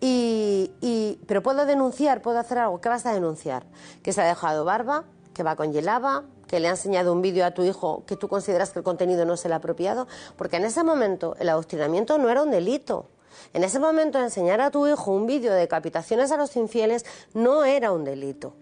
Y, 0.00 1.18
pero 1.26 1.42
puedo 1.42 1.64
denunciar, 1.64 2.22
puedo 2.22 2.38
hacer 2.38 2.58
algo. 2.58 2.80
¿Qué 2.80 2.88
vas 2.88 3.06
a 3.06 3.12
denunciar? 3.12 3.64
Que 4.02 4.12
se 4.12 4.20
ha 4.20 4.24
dejado 4.24 4.64
barba, 4.64 5.04
que 5.32 5.44
va 5.44 5.54
con 5.54 5.72
hielaba, 5.72 6.24
que 6.48 6.58
le 6.58 6.66
ha 6.66 6.72
enseñado 6.72 7.12
un 7.12 7.22
vídeo 7.22 7.46
a 7.46 7.52
tu 7.52 7.62
hijo 7.62 8.02
que 8.04 8.16
tú 8.16 8.26
consideras 8.26 8.70
que 8.70 8.80
el 8.80 8.84
contenido 8.84 9.24
no 9.24 9.34
es 9.34 9.44
el 9.44 9.52
apropiado. 9.52 10.08
Porque 10.36 10.56
en 10.56 10.64
ese 10.64 10.82
momento 10.82 11.36
el 11.38 11.48
adoctrinamiento 11.48 12.18
no 12.18 12.30
era 12.30 12.42
un 12.42 12.50
delito. 12.50 13.06
En 13.54 13.64
ese 13.64 13.78
momento 13.78 14.18
enseñar 14.18 14.60
a 14.60 14.70
tu 14.70 14.86
hijo 14.88 15.12
un 15.12 15.26
vídeo 15.26 15.52
de 15.52 15.60
decapitaciones 15.60 16.32
a 16.32 16.36
los 16.36 16.56
infieles 16.56 17.04
no 17.32 17.64
era 17.64 17.92
un 17.92 18.04
delito. 18.04 18.54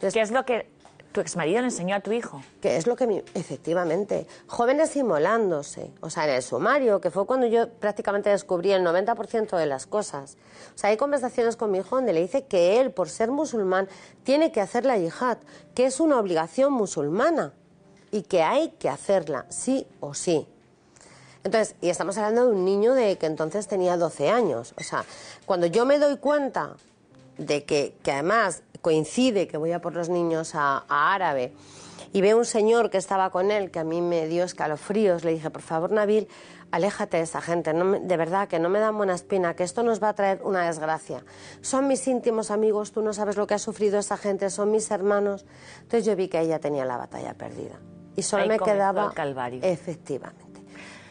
¿Qué 0.00 0.20
es 0.20 0.32
lo 0.32 0.44
que 0.44 0.68
tu 1.12 1.20
exmarido 1.20 1.60
le 1.60 1.66
enseñó 1.66 1.94
a 1.94 2.00
tu 2.00 2.12
hijo. 2.12 2.42
Que 2.60 2.76
es 2.76 2.86
lo 2.86 2.96
que, 2.96 3.24
efectivamente, 3.34 4.26
jóvenes 4.46 4.96
inmolándose, 4.96 5.92
o 6.00 6.10
sea, 6.10 6.24
en 6.24 6.30
el 6.30 6.42
sumario, 6.42 7.00
que 7.00 7.10
fue 7.10 7.26
cuando 7.26 7.46
yo 7.46 7.68
prácticamente 7.68 8.30
descubrí 8.30 8.72
el 8.72 8.84
90% 8.84 9.56
de 9.56 9.66
las 9.66 9.86
cosas. 9.86 10.36
O 10.74 10.78
sea, 10.78 10.90
hay 10.90 10.96
conversaciones 10.96 11.56
con 11.56 11.70
mi 11.70 11.78
hijo 11.78 11.96
donde 11.96 12.12
le 12.12 12.22
dice 12.22 12.44
que 12.46 12.80
él, 12.80 12.90
por 12.90 13.08
ser 13.08 13.30
musulmán, 13.30 13.88
tiene 14.24 14.52
que 14.52 14.60
hacer 14.60 14.84
la 14.84 14.96
yihad, 14.96 15.38
que 15.74 15.86
es 15.86 16.00
una 16.00 16.18
obligación 16.18 16.72
musulmana 16.72 17.52
y 18.10 18.22
que 18.22 18.42
hay 18.42 18.70
que 18.70 18.88
hacerla, 18.88 19.46
sí 19.48 19.86
o 20.00 20.14
sí. 20.14 20.46
Entonces, 21.44 21.74
y 21.80 21.88
estamos 21.88 22.16
hablando 22.18 22.46
de 22.46 22.52
un 22.52 22.64
niño 22.64 22.94
de 22.94 23.18
que 23.18 23.26
entonces 23.26 23.66
tenía 23.66 23.96
12 23.96 24.30
años. 24.30 24.74
O 24.78 24.82
sea, 24.82 25.04
cuando 25.44 25.66
yo 25.66 25.84
me 25.84 25.98
doy 25.98 26.16
cuenta 26.18 26.76
de 27.38 27.64
que, 27.64 27.94
que 28.02 28.12
además 28.12 28.62
coincide 28.80 29.46
que 29.46 29.56
voy 29.56 29.72
a 29.72 29.80
por 29.80 29.94
los 29.94 30.08
niños 30.08 30.54
a, 30.54 30.84
árabe 30.88 31.52
y 32.12 32.20
veo 32.20 32.36
un 32.36 32.44
señor 32.44 32.90
que 32.90 32.98
estaba 32.98 33.30
con 33.30 33.50
él 33.50 33.70
que 33.70 33.78
a 33.78 33.84
mí 33.84 34.02
me 34.02 34.26
dio 34.26 34.44
escalofríos, 34.44 35.24
le 35.24 35.32
dije, 35.32 35.48
por 35.48 35.62
favor, 35.62 35.92
Nabil, 35.92 36.28
aléjate 36.70 37.16
de 37.16 37.22
esa 37.22 37.40
gente, 37.40 37.72
de 37.72 38.16
verdad 38.16 38.48
que 38.48 38.58
no 38.58 38.68
me 38.68 38.80
dan 38.80 38.96
buena 38.98 39.14
espina, 39.14 39.54
que 39.54 39.62
esto 39.62 39.82
nos 39.82 40.02
va 40.02 40.10
a 40.10 40.14
traer 40.14 40.42
una 40.42 40.66
desgracia. 40.66 41.24
Son 41.62 41.88
mis 41.88 42.06
íntimos 42.06 42.50
amigos, 42.50 42.92
tú 42.92 43.00
no 43.00 43.14
sabes 43.14 43.36
lo 43.36 43.46
que 43.46 43.54
ha 43.54 43.58
sufrido 43.58 43.98
esa 43.98 44.18
gente, 44.18 44.50
son 44.50 44.70
mis 44.70 44.90
hermanos. 44.90 45.46
Entonces 45.76 46.04
yo 46.04 46.14
vi 46.14 46.28
que 46.28 46.40
ella 46.40 46.58
tenía 46.58 46.84
la 46.84 46.98
batalla 46.98 47.32
perdida. 47.32 47.80
Y 48.14 48.22
solo 48.22 48.46
me 48.46 48.58
quedaba... 48.58 49.06
El 49.06 49.14
calvario. 49.14 49.60
Efectivamente 49.62 50.51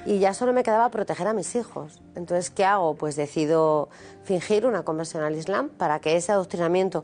y 0.06 0.20
ya 0.20 0.34
solo 0.34 0.54
me 0.54 0.64
quedaba 0.64 0.90
proteger 0.90 1.28
a 1.28 1.34
mis 1.34 1.56
hijos. 1.56 2.02
Entonces, 2.16 2.50
¿qué 2.50 2.66
hago? 2.66 2.96
Pues 2.96 3.16
decido 3.16 3.90
fingir 4.24 4.66
una 4.66 4.84
conversión 4.84 5.24
al 5.24 5.36
Islam 5.36 5.70
para 5.70 6.00
que 6.00 6.16
ese 6.16 6.32
adoctrinamiento 6.32 7.04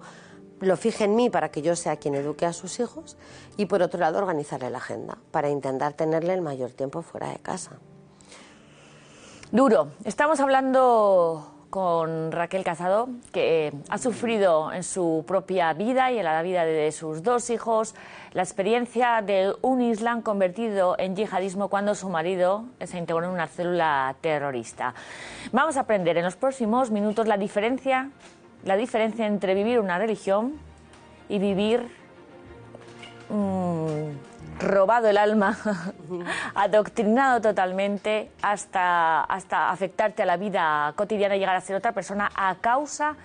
lo 0.60 0.76
fije 0.76 1.04
en 1.04 1.16
mí 1.16 1.30
para 1.30 1.50
que 1.50 1.62
yo 1.62 1.76
sea 1.76 1.98
quien 1.98 2.16
eduque 2.16 2.46
a 2.46 2.54
sus 2.54 2.80
hijos 2.80 3.16
y 3.58 3.68
por 3.68 3.82
otro 3.82 4.00
lado 4.00 4.18
organizarle 4.18 4.70
la 4.70 4.80
agenda 4.80 5.18
para 5.32 5.50
intentar 5.50 5.94
tenerle 5.94 6.34
el 6.34 6.42
mayor 6.42 6.72
tiempo 6.72 7.02
fuera 7.02 7.30
de 7.30 7.38
casa. 7.38 7.78
Duro. 9.52 9.90
Estamos 10.04 10.40
hablando 10.40 11.57
con 11.70 12.32
Raquel 12.32 12.64
Casado, 12.64 13.10
que 13.32 13.74
ha 13.90 13.98
sufrido 13.98 14.72
en 14.72 14.84
su 14.84 15.24
propia 15.28 15.74
vida 15.74 16.12
y 16.12 16.20
en 16.20 16.26
la 16.26 16.42
vida 16.42 16.66
de 16.66 16.92
sus 16.92 17.24
dos 17.24 17.50
hijos 17.50 17.96
la 18.34 18.44
experiencia 18.44 19.22
de 19.22 19.54
un 19.62 19.82
Islam 19.82 20.22
convertido 20.22 20.96
en 20.98 21.16
yihadismo 21.16 21.70
cuando 21.70 21.96
su 21.96 22.10
marido 22.10 22.66
se 22.84 22.98
integró 22.98 23.26
en 23.26 23.32
una 23.32 23.48
célula 23.48 24.16
terrorista. 24.22 24.94
Vamos 25.52 25.78
a 25.78 25.82
aprender 25.82 26.18
en 26.18 26.24
los 26.24 26.36
próximos 26.36 26.92
minutos 26.92 27.28
la 27.28 27.38
diferencia 27.38 28.12
la 28.64 28.76
diferencia 28.76 29.26
entre 29.26 29.54
vivir 29.54 29.80
una 29.80 29.98
religión 29.98 30.54
y 31.30 31.40
vivir 31.40 31.90
mm, 33.30 34.37
robado 34.60 35.08
el 35.08 35.18
alma, 35.18 35.58
adoctrinado 36.56 37.42
totalmente 37.42 38.32
hasta, 38.42 39.24
hasta 39.24 39.72
afectarte 39.72 40.24
a 40.24 40.26
la 40.26 40.38
vida 40.38 40.94
cotidiana 40.96 41.36
y 41.36 41.40
llegar 41.40 41.56
a 41.56 41.62
ser 41.62 41.76
otra 41.76 41.92
persona 41.92 42.32
a 42.36 42.56
causa 42.56 43.16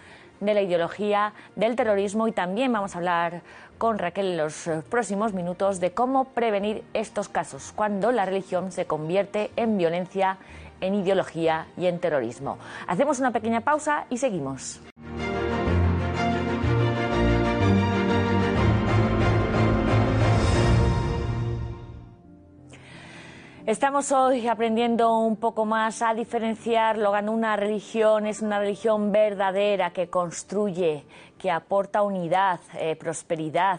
de 0.40 0.54
la 0.54 0.62
ideología 0.62 1.32
del 1.56 1.76
terrorismo 1.76 2.26
y 2.28 2.32
también 2.32 2.72
vamos 2.72 2.94
a 2.94 2.98
hablar 2.98 3.42
con 3.78 3.98
Raquel 3.98 4.32
en 4.32 4.36
los 4.36 4.70
próximos 4.90 5.32
minutos 5.32 5.80
de 5.80 5.92
cómo 5.92 6.26
prevenir 6.26 6.84
estos 6.94 7.28
casos 7.28 7.72
cuando 7.74 8.12
la 8.12 8.24
religión 8.26 8.70
se 8.70 8.86
convierte 8.86 9.50
en 9.56 9.78
violencia, 9.78 10.38
en 10.80 10.94
ideología 10.94 11.66
y 11.76 11.86
en 11.86 11.98
terrorismo. 11.98 12.58
Hacemos 12.86 13.18
una 13.18 13.30
pequeña 13.30 13.60
pausa 13.60 14.04
y 14.10 14.18
seguimos. 14.18 14.80
Estamos 23.64 24.10
hoy 24.10 24.48
aprendiendo 24.48 25.16
un 25.18 25.36
poco 25.36 25.64
más 25.64 26.02
a 26.02 26.14
diferenciar 26.14 26.98
lo 26.98 27.12
que 27.12 27.30
una 27.30 27.54
religión 27.54 28.26
es 28.26 28.42
una 28.42 28.58
religión 28.58 29.12
verdadera 29.12 29.92
que 29.92 30.08
construye, 30.08 31.04
que 31.38 31.48
aporta 31.48 32.02
unidad, 32.02 32.58
eh, 32.74 32.96
prosperidad, 32.96 33.78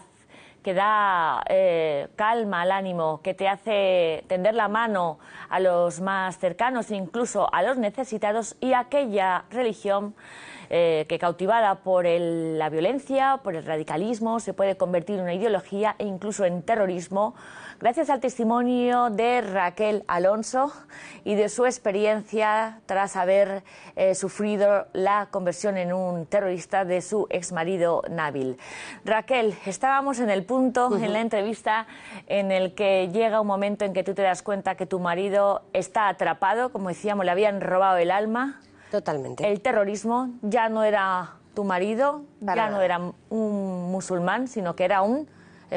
que 0.62 0.72
da 0.72 1.44
eh, 1.50 2.08
calma 2.16 2.62
al 2.62 2.72
ánimo, 2.72 3.20
que 3.22 3.34
te 3.34 3.46
hace 3.46 4.24
tender 4.26 4.54
la 4.54 4.68
mano 4.68 5.18
a 5.50 5.60
los 5.60 6.00
más 6.00 6.38
cercanos, 6.38 6.90
incluso 6.90 7.52
a 7.52 7.62
los 7.62 7.76
necesitados, 7.76 8.56
y 8.62 8.72
aquella 8.72 9.44
religión 9.50 10.14
eh, 10.70 11.04
que 11.10 11.18
cautivada 11.18 11.74
por 11.74 12.06
la 12.06 12.70
violencia, 12.70 13.40
por 13.44 13.54
el 13.54 13.66
radicalismo, 13.66 14.40
se 14.40 14.54
puede 14.54 14.78
convertir 14.78 15.16
en 15.16 15.24
una 15.24 15.34
ideología 15.34 15.94
e 15.98 16.06
incluso 16.06 16.46
en 16.46 16.62
terrorismo, 16.62 17.34
gracias 17.80 18.10
al 18.10 18.20
testimonio 18.20 19.10
de 19.10 19.40
Raquel 19.40 20.04
Alonso 20.06 20.72
y 21.24 21.34
de 21.34 21.48
su 21.48 21.66
experiencia 21.66 22.80
tras 22.86 23.16
haber 23.16 23.62
eh, 23.96 24.14
sufrido 24.14 24.86
la 24.92 25.28
conversión 25.30 25.76
en 25.76 25.92
un 25.92 26.26
terrorista 26.26 26.84
de 26.84 27.02
su 27.02 27.26
exmarido 27.30 28.02
Nabil. 28.10 28.58
Raquel, 29.04 29.54
estábamos 29.66 30.20
en 30.20 30.30
el 30.30 30.44
punto 30.44 30.96
en 30.96 31.12
la 31.12 31.20
entrevista 31.20 31.86
en 32.26 32.52
el 32.52 32.74
que 32.74 33.10
llega 33.12 33.40
un 33.40 33.46
momento 33.46 33.84
en 33.84 33.92
que 33.92 34.04
tú 34.04 34.14
te 34.14 34.22
das 34.22 34.42
cuenta 34.42 34.74
que 34.74 34.86
tu 34.86 35.00
marido 35.00 35.62
está 35.72 36.08
atrapado, 36.08 36.70
como 36.70 36.88
decíamos, 36.88 37.24
le 37.24 37.30
habían 37.30 37.60
robado 37.60 37.98
el 37.98 38.10
alma 38.10 38.60
Totalmente. 38.94 39.50
El 39.50 39.60
terrorismo 39.60 40.30
ya 40.42 40.68
no 40.68 40.84
era 40.84 41.32
tu 41.54 41.64
marido, 41.64 42.22
ya 42.40 42.70
no 42.70 42.80
era 42.80 43.00
un 43.28 43.90
musulmán, 43.90 44.46
sino 44.46 44.76
que 44.76 44.84
era 44.84 45.02
un 45.02 45.28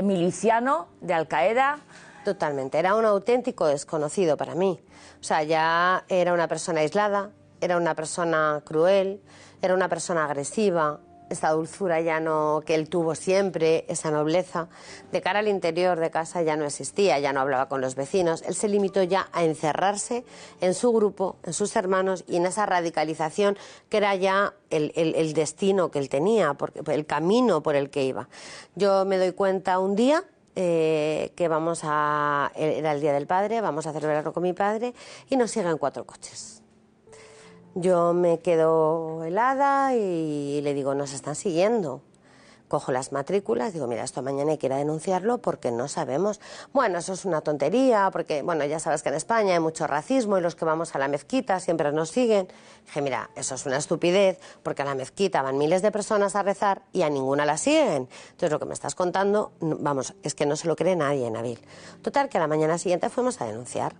miliciano 0.03 0.87
de 1.01 1.13
Al 1.13 1.27
Qaeda. 1.27 1.79
Totalmente, 2.25 2.77
era 2.77 2.95
un 2.95 3.05
auténtico 3.05 3.67
desconocido 3.67 4.37
para 4.37 4.55
mí. 4.55 4.79
O 5.19 5.23
sea, 5.23 5.43
ya 5.43 6.03
era 6.09 6.33
una 6.33 6.47
persona 6.47 6.81
aislada, 6.81 7.31
era 7.61 7.77
una 7.77 7.95
persona 7.95 8.61
cruel, 8.65 9.21
era 9.61 9.73
una 9.73 9.89
persona 9.89 10.25
agresiva, 10.25 10.99
esa 11.29 11.51
dulzura 11.51 12.01
ya 12.01 12.19
no 12.19 12.61
que 12.65 12.75
él 12.75 12.89
tuvo 12.89 13.15
siempre, 13.15 13.85
esa 13.87 14.11
nobleza, 14.11 14.67
de 15.11 15.21
cara 15.21 15.39
al 15.39 15.47
interior 15.47 15.99
de 15.99 16.09
casa 16.11 16.41
ya 16.41 16.55
no 16.55 16.65
existía, 16.65 17.19
ya 17.19 17.33
no 17.33 17.41
hablaba 17.41 17.67
con 17.67 17.81
los 17.81 17.95
vecinos, 17.95 18.43
él 18.47 18.55
se 18.55 18.67
limitó 18.67 19.03
ya 19.03 19.29
a 19.31 19.43
encerrarse 19.43 20.23
en 20.61 20.73
su 20.73 20.91
grupo, 20.91 21.37
en 21.43 21.53
sus 21.53 21.75
hermanos 21.75 22.23
y 22.27 22.37
en 22.37 22.45
esa 22.45 22.65
radicalización 22.65 23.57
que 23.89 23.97
era 23.97 24.15
ya 24.15 24.53
el, 24.69 25.33
destino 25.33 25.91
que 25.91 25.99
él 25.99 26.09
tenía, 26.09 26.53
porque, 26.53 26.81
el 26.93 27.05
camino 27.05 27.61
por 27.61 27.75
el 27.75 27.89
que 27.89 28.03
iba. 28.03 28.27
Yo 28.75 29.05
me 29.05 29.17
doy 29.17 29.31
cuenta 29.33 29.79
un 29.79 29.95
día 29.95 30.23
eh, 30.55 31.31
que 31.35 31.47
vamos 31.47 31.81
a, 31.83 32.51
era 32.55 32.91
el 32.91 33.01
Día 33.01 33.13
del 33.13 33.27
Padre, 33.27 33.61
vamos 33.61 33.85
a 33.85 33.93
celebrarlo 33.93 34.33
con 34.33 34.43
mi 34.43 34.53
padre 34.53 34.93
y 35.29 35.37
nos 35.37 35.51
siguen 35.51 35.77
cuatro 35.77 36.05
coches 36.05 36.56
yo 37.79 38.13
me 38.13 38.39
quedo 38.39 39.23
helada 39.23 39.93
y 39.95 40.61
le 40.61 40.73
digo, 40.73 40.95
nos 40.95 41.13
están 41.13 41.35
siguiendo. 41.35 42.01
Cojo 42.67 42.91
las 42.91 43.13
matrículas, 43.13 43.71
digo, 43.71 43.87
mira, 43.87 44.03
esto 44.03 44.21
mañana 44.21 44.51
hay 44.51 44.57
que 44.57 44.65
ir 44.65 44.73
a 44.73 44.77
denunciarlo 44.77 45.37
porque 45.37 45.71
no 45.71 45.87
sabemos. 45.87 46.41
Bueno, 46.73 46.97
eso 46.97 47.13
es 47.13 47.23
una 47.23 47.39
tontería, 47.39 48.09
porque, 48.11 48.41
bueno, 48.41 48.65
ya 48.65 48.79
sabes 48.79 49.03
que 49.03 49.09
en 49.09 49.15
España 49.15 49.53
hay 49.53 49.61
mucho 49.61 49.87
racismo 49.87 50.37
y 50.37 50.41
los 50.41 50.55
que 50.55 50.65
vamos 50.65 50.93
a 50.93 50.99
la 50.99 51.07
mezquita 51.07 51.61
siempre 51.61 51.93
nos 51.93 52.09
siguen. 52.09 52.49
Dije, 52.85 53.01
mira, 53.01 53.29
eso 53.37 53.55
es 53.55 53.65
una 53.65 53.77
estupidez, 53.77 54.37
porque 54.63 54.81
a 54.81 54.85
la 54.85 54.95
mezquita 54.95 55.41
van 55.41 55.57
miles 55.57 55.81
de 55.81 55.91
personas 55.91 56.35
a 56.35 56.43
rezar 56.43 56.81
y 56.91 57.03
a 57.03 57.09
ninguna 57.09 57.45
la 57.45 57.57
siguen. 57.57 58.09
Entonces, 58.31 58.51
lo 58.51 58.59
que 58.59 58.65
me 58.65 58.73
estás 58.73 58.95
contando, 58.95 59.53
vamos, 59.61 60.13
es 60.23 60.35
que 60.35 60.45
no 60.45 60.57
se 60.57 60.67
lo 60.67 60.75
cree 60.75 60.97
nadie, 60.97 61.31
Nabil. 61.31 61.61
Total, 62.01 62.27
que 62.27 62.37
a 62.37 62.41
la 62.41 62.47
mañana 62.47 62.77
siguiente 62.77 63.09
fuimos 63.09 63.39
a 63.39 63.45
denunciar 63.45 63.95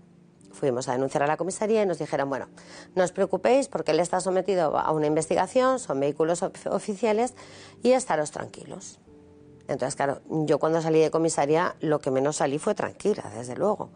fuimos 0.51 0.87
a 0.87 0.93
denunciar 0.93 1.23
a 1.23 1.27
la 1.27 1.37
comisaría 1.37 1.83
y 1.83 1.85
nos 1.85 1.99
dijeron, 1.99 2.29
bueno, 2.29 2.47
no 2.95 3.03
os 3.03 3.11
preocupéis 3.11 3.67
porque 3.67 3.91
él 3.91 3.99
está 3.99 4.19
sometido 4.19 4.77
a 4.77 4.91
una 4.91 5.07
investigación, 5.07 5.79
son 5.79 5.99
vehículos 5.99 6.43
oficiales 6.43 7.33
y 7.83 7.91
estaros 7.91 8.31
tranquilos. 8.31 8.99
Entonces, 9.67 9.95
claro, 9.95 10.21
yo 10.29 10.59
cuando 10.59 10.81
salí 10.81 10.99
de 10.99 11.11
comisaría 11.11 11.75
lo 11.81 11.99
que 11.99 12.11
menos 12.11 12.37
salí 12.37 12.57
fue 12.57 12.73
tranquila, 12.73 13.31
desde 13.35 13.55
luego. 13.55 13.89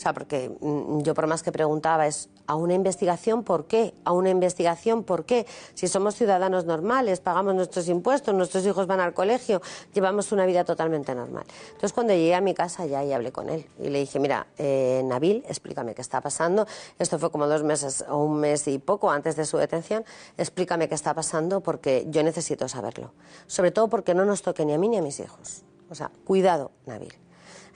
O 0.00 0.02
sea, 0.02 0.14
porque 0.14 0.48
mm, 0.48 1.02
yo 1.02 1.12
por 1.12 1.26
más 1.26 1.42
que 1.42 1.52
preguntaba 1.52 2.06
es, 2.06 2.30
¿a 2.46 2.54
una 2.54 2.72
investigación 2.72 3.44
por 3.44 3.66
qué? 3.66 3.92
¿A 4.04 4.12
una 4.12 4.30
investigación 4.30 5.04
por 5.04 5.26
qué? 5.26 5.46
Si 5.74 5.88
somos 5.88 6.14
ciudadanos 6.14 6.64
normales, 6.64 7.20
pagamos 7.20 7.54
nuestros 7.54 7.86
impuestos, 7.86 8.34
nuestros 8.34 8.64
hijos 8.64 8.86
van 8.86 9.00
al 9.00 9.12
colegio, 9.12 9.60
llevamos 9.92 10.32
una 10.32 10.46
vida 10.46 10.64
totalmente 10.64 11.14
normal. 11.14 11.44
Entonces 11.66 11.92
cuando 11.92 12.14
llegué 12.14 12.34
a 12.34 12.40
mi 12.40 12.54
casa 12.54 12.86
ya 12.86 13.04
y 13.04 13.12
hablé 13.12 13.30
con 13.30 13.50
él 13.50 13.66
y 13.78 13.90
le 13.90 13.98
dije, 13.98 14.18
mira, 14.18 14.46
eh, 14.56 15.02
Nabil, 15.04 15.44
explícame 15.46 15.94
qué 15.94 16.00
está 16.00 16.22
pasando. 16.22 16.66
Esto 16.98 17.18
fue 17.18 17.30
como 17.30 17.46
dos 17.46 17.62
meses 17.62 18.02
o 18.08 18.24
un 18.24 18.40
mes 18.40 18.68
y 18.68 18.78
poco 18.78 19.10
antes 19.10 19.36
de 19.36 19.44
su 19.44 19.58
detención. 19.58 20.06
Explícame 20.38 20.88
qué 20.88 20.94
está 20.94 21.12
pasando 21.12 21.60
porque 21.60 22.06
yo 22.08 22.22
necesito 22.22 22.68
saberlo. 22.68 23.12
Sobre 23.46 23.70
todo 23.70 23.88
porque 23.88 24.14
no 24.14 24.24
nos 24.24 24.40
toque 24.40 24.64
ni 24.64 24.72
a 24.72 24.78
mí 24.78 24.88
ni 24.88 24.96
a 24.96 25.02
mis 25.02 25.20
hijos. 25.20 25.62
O 25.90 25.94
sea, 25.94 26.10
cuidado, 26.24 26.70
Nabil. 26.86 27.12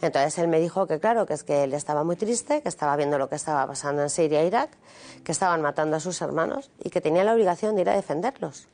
Entonces 0.00 0.38
él 0.38 0.48
me 0.48 0.60
dijo 0.60 0.86
que 0.86 1.00
claro, 1.00 1.26
que 1.26 1.34
es 1.34 1.44
que 1.44 1.64
él 1.64 1.74
estaba 1.74 2.04
muy 2.04 2.16
triste, 2.16 2.62
que 2.62 2.68
estaba 2.68 2.96
viendo 2.96 3.18
lo 3.18 3.28
que 3.28 3.36
estaba 3.36 3.66
pasando 3.66 4.02
en 4.02 4.10
Siria 4.10 4.42
e 4.42 4.46
Irak, 4.46 4.70
que 5.22 5.32
estaban 5.32 5.62
matando 5.62 5.96
a 5.96 6.00
sus 6.00 6.20
hermanos 6.20 6.70
y 6.82 6.90
que 6.90 7.00
tenía 7.00 7.24
la 7.24 7.34
obligación 7.34 7.74
de 7.74 7.82
ir 7.82 7.90
a 7.90 7.96
defenderlos 7.96 8.68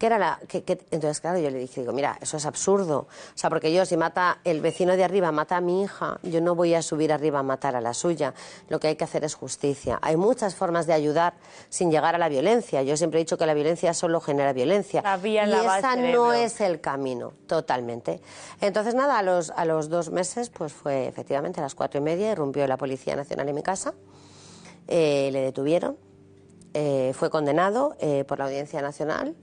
que 0.00 0.06
era 0.06 0.18
la 0.18 0.40
que, 0.48 0.64
entonces 0.90 1.20
claro 1.20 1.38
yo 1.38 1.50
le 1.50 1.58
dije 1.58 1.82
digo 1.82 1.92
mira 1.92 2.18
eso 2.20 2.38
es 2.38 2.46
absurdo 2.46 3.06
o 3.08 3.38
sea 3.38 3.50
porque 3.50 3.72
yo 3.72 3.84
si 3.84 3.96
mata 3.96 4.38
el 4.42 4.60
vecino 4.60 4.96
de 4.96 5.04
arriba 5.04 5.30
mata 5.30 5.58
a 5.58 5.60
mi 5.60 5.82
hija 5.82 6.18
yo 6.22 6.40
no 6.40 6.54
voy 6.56 6.74
a 6.74 6.82
subir 6.82 7.12
arriba 7.12 7.40
a 7.40 7.42
matar 7.42 7.76
a 7.76 7.80
la 7.80 7.94
suya. 7.94 8.34
Lo 8.68 8.80
que 8.80 8.88
hay 8.88 8.96
que 8.96 9.04
hacer 9.04 9.24
es 9.24 9.34
justicia. 9.34 9.98
Hay 10.02 10.16
muchas 10.16 10.54
formas 10.54 10.86
de 10.86 10.92
ayudar 10.92 11.34
sin 11.68 11.90
llegar 11.90 12.14
a 12.14 12.18
la 12.18 12.28
violencia. 12.28 12.82
Yo 12.82 12.96
siempre 12.96 13.20
he 13.20 13.22
dicho 13.24 13.38
que 13.38 13.46
la 13.46 13.54
violencia 13.54 13.94
solo 13.94 14.20
genera 14.20 14.52
violencia. 14.52 15.02
Y 15.22 15.36
esa 15.36 15.96
no 15.96 16.32
es 16.32 16.60
el 16.60 16.80
camino 16.80 17.32
totalmente. 17.46 18.20
Entonces 18.60 18.94
nada 18.94 19.18
a 19.18 19.22
los 19.22 19.50
a 19.50 19.64
los 19.64 19.88
dos 19.88 20.10
meses 20.10 20.50
pues 20.50 20.72
fue 20.72 21.06
efectivamente 21.06 21.60
a 21.60 21.62
las 21.62 21.74
cuatro 21.74 22.00
y 22.00 22.02
media 22.02 22.32
irrumpió 22.32 22.66
la 22.66 22.76
policía 22.76 23.16
nacional 23.16 23.48
en 23.48 23.54
mi 23.54 23.62
casa. 23.62 23.94
Eh, 24.88 25.30
le 25.32 25.40
detuvieron. 25.42 25.96
Eh, 26.72 27.12
fue 27.14 27.30
condenado 27.30 27.96
eh, 27.98 28.24
por 28.24 28.38
la 28.38 28.44
Audiencia 28.44 28.80
Nacional 28.80 29.34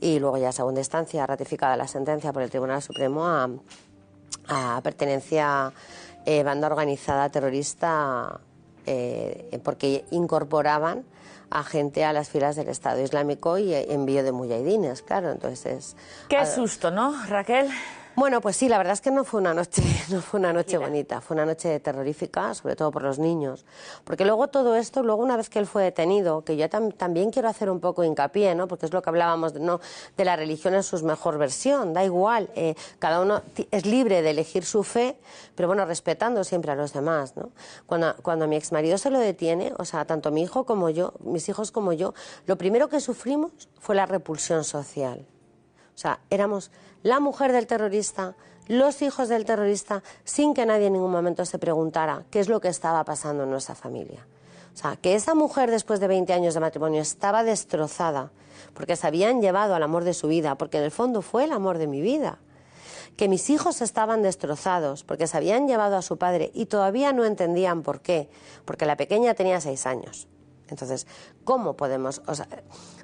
y 0.00 0.18
luego 0.18 0.38
ya 0.38 0.52
segunda 0.52 0.80
instancia 0.80 1.26
ratificada 1.26 1.76
la 1.76 1.86
sentencia 1.86 2.32
por 2.32 2.42
el 2.42 2.50
Tribunal 2.50 2.82
Supremo 2.82 3.26
a, 3.26 3.48
a 4.48 4.80
pertenencia 4.82 5.72
eh, 6.26 6.42
banda 6.42 6.66
organizada 6.66 7.28
terrorista 7.28 8.40
eh, 8.86 9.60
porque 9.62 10.04
incorporaban 10.10 11.04
a 11.50 11.64
gente 11.64 12.04
a 12.04 12.12
las 12.12 12.28
filas 12.28 12.56
del 12.56 12.68
Estado 12.68 13.02
Islámico 13.02 13.58
y 13.58 13.74
envío 13.74 14.22
de 14.22 14.32
mujahidines, 14.32 15.02
claro, 15.02 15.30
entonces... 15.32 15.96
Qué 16.28 16.46
susto, 16.46 16.90
¿no, 16.90 17.12
Raquel? 17.26 17.68
Bueno, 18.20 18.42
pues 18.42 18.56
sí, 18.56 18.68
la 18.68 18.76
verdad 18.76 18.92
es 18.92 19.00
que 19.00 19.10
no 19.10 19.24
fue 19.24 19.40
una 19.40 19.54
noche, 19.54 19.82
no 20.10 20.20
fue 20.20 20.38
una 20.40 20.52
noche 20.52 20.76
bonita, 20.76 21.22
fue 21.22 21.36
una 21.36 21.46
noche 21.46 21.80
terrorífica, 21.80 22.52
sobre 22.52 22.76
todo 22.76 22.90
por 22.90 23.02
los 23.02 23.18
niños. 23.18 23.64
Porque 24.04 24.26
luego 24.26 24.48
todo 24.48 24.76
esto, 24.76 25.02
luego 25.02 25.22
una 25.22 25.38
vez 25.38 25.48
que 25.48 25.58
él 25.58 25.66
fue 25.66 25.84
detenido, 25.84 26.44
que 26.44 26.58
yo 26.58 26.68
también 26.68 27.30
quiero 27.30 27.48
hacer 27.48 27.70
un 27.70 27.80
poco 27.80 28.04
hincapié, 28.04 28.54
¿no? 28.54 28.68
Porque 28.68 28.84
es 28.84 28.92
lo 28.92 29.00
que 29.00 29.08
hablábamos 29.08 29.54
de, 29.54 29.60
no, 29.60 29.80
de 30.18 30.24
la 30.26 30.36
religión 30.36 30.74
en 30.74 30.82
su 30.82 31.02
mejor 31.02 31.38
versión, 31.38 31.94
da 31.94 32.04
igual, 32.04 32.50
eh, 32.56 32.74
cada 32.98 33.22
uno 33.22 33.40
es 33.70 33.86
libre 33.86 34.20
de 34.20 34.28
elegir 34.28 34.66
su 34.66 34.82
fe, 34.84 35.16
pero 35.54 35.68
bueno, 35.68 35.86
respetando 35.86 36.44
siempre 36.44 36.72
a 36.72 36.74
los 36.74 36.92
demás, 36.92 37.38
¿no? 37.38 37.48
Cuando, 37.86 38.14
cuando 38.16 38.46
mi 38.46 38.56
exmarido 38.56 38.98
se 38.98 39.08
lo 39.08 39.18
detiene, 39.18 39.72
o 39.78 39.86
sea, 39.86 40.04
tanto 40.04 40.30
mi 40.30 40.42
hijo 40.42 40.66
como 40.66 40.90
yo, 40.90 41.14
mis 41.20 41.48
hijos 41.48 41.72
como 41.72 41.94
yo, 41.94 42.12
lo 42.44 42.58
primero 42.58 42.90
que 42.90 43.00
sufrimos 43.00 43.50
fue 43.80 43.94
la 43.94 44.04
repulsión 44.04 44.62
social. 44.62 45.24
O 46.00 46.02
sea, 46.02 46.18
éramos 46.30 46.70
la 47.02 47.20
mujer 47.20 47.52
del 47.52 47.66
terrorista, 47.66 48.34
los 48.68 49.02
hijos 49.02 49.28
del 49.28 49.44
terrorista, 49.44 50.02
sin 50.24 50.54
que 50.54 50.64
nadie 50.64 50.86
en 50.86 50.94
ningún 50.94 51.10
momento 51.10 51.44
se 51.44 51.58
preguntara 51.58 52.24
qué 52.30 52.40
es 52.40 52.48
lo 52.48 52.58
que 52.58 52.68
estaba 52.68 53.04
pasando 53.04 53.42
en 53.42 53.50
nuestra 53.50 53.74
familia. 53.74 54.26
O 54.72 54.78
sea, 54.78 54.96
que 54.96 55.14
esa 55.14 55.34
mujer 55.34 55.70
después 55.70 56.00
de 56.00 56.08
20 56.08 56.32
años 56.32 56.54
de 56.54 56.60
matrimonio 56.60 57.02
estaba 57.02 57.44
destrozada 57.44 58.30
porque 58.72 58.96
se 58.96 59.06
habían 59.06 59.42
llevado 59.42 59.74
al 59.74 59.82
amor 59.82 60.04
de 60.04 60.14
su 60.14 60.28
vida, 60.28 60.54
porque 60.54 60.78
en 60.78 60.84
el 60.84 60.90
fondo 60.90 61.20
fue 61.20 61.44
el 61.44 61.52
amor 61.52 61.76
de 61.76 61.86
mi 61.86 62.00
vida. 62.00 62.38
Que 63.18 63.28
mis 63.28 63.50
hijos 63.50 63.82
estaban 63.82 64.22
destrozados 64.22 65.04
porque 65.04 65.26
se 65.26 65.36
habían 65.36 65.68
llevado 65.68 65.98
a 65.98 66.02
su 66.02 66.16
padre 66.16 66.50
y 66.54 66.64
todavía 66.64 67.12
no 67.12 67.26
entendían 67.26 67.82
por 67.82 68.00
qué, 68.00 68.30
porque 68.64 68.86
la 68.86 68.96
pequeña 68.96 69.34
tenía 69.34 69.60
seis 69.60 69.84
años. 69.84 70.28
Entonces, 70.68 71.06
¿cómo 71.44 71.76
podemos...? 71.76 72.22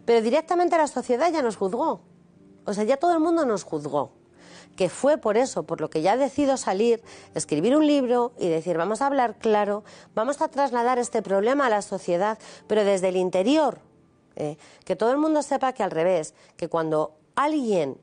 pero 0.07 0.23
directamente 0.23 0.79
la 0.79 0.87
sociedad 0.87 1.31
ya 1.31 1.43
nos 1.43 1.57
juzgó. 1.57 2.16
O 2.67 2.75
sea, 2.75 2.85
ya 2.85 2.97
todo 2.97 3.13
el 3.13 3.21
mundo 3.21 3.47
nos 3.47 3.65
juzgó. 3.65 4.11
Que 4.77 4.91
fue 4.91 5.17
por 5.17 5.39
eso, 5.39 5.63
por 5.63 5.81
lo 5.81 5.89
que 5.89 6.03
ya 6.03 6.19
decido 6.19 6.59
salir, 6.59 7.03
escribir 7.35 7.75
un 7.77 7.87
libro 7.87 8.33
y 8.39 8.49
decir, 8.49 8.77
vamos 8.77 9.01
a 9.01 9.07
hablar 9.07 9.37
claro, 9.39 9.85
vamos 10.15 10.43
a 10.43 10.49
trasladar 10.49 10.99
este 10.99 11.23
problema 11.23 11.67
a 11.67 11.71
la 11.71 11.81
sociedad, 11.81 12.39
pero 12.67 12.85
desde 12.85 13.09
el 13.09 13.17
interior. 13.17 13.79
¿eh? 14.37 14.59
que 14.85 14.97
todo 14.97 15.11
el 15.13 15.17
mundo 15.17 15.43
sepa 15.43 15.73
que 15.73 15.83
al 15.83 15.91
revés, 15.91 16.35
que 16.59 16.69
cuando 16.69 17.15
alguien 17.35 17.97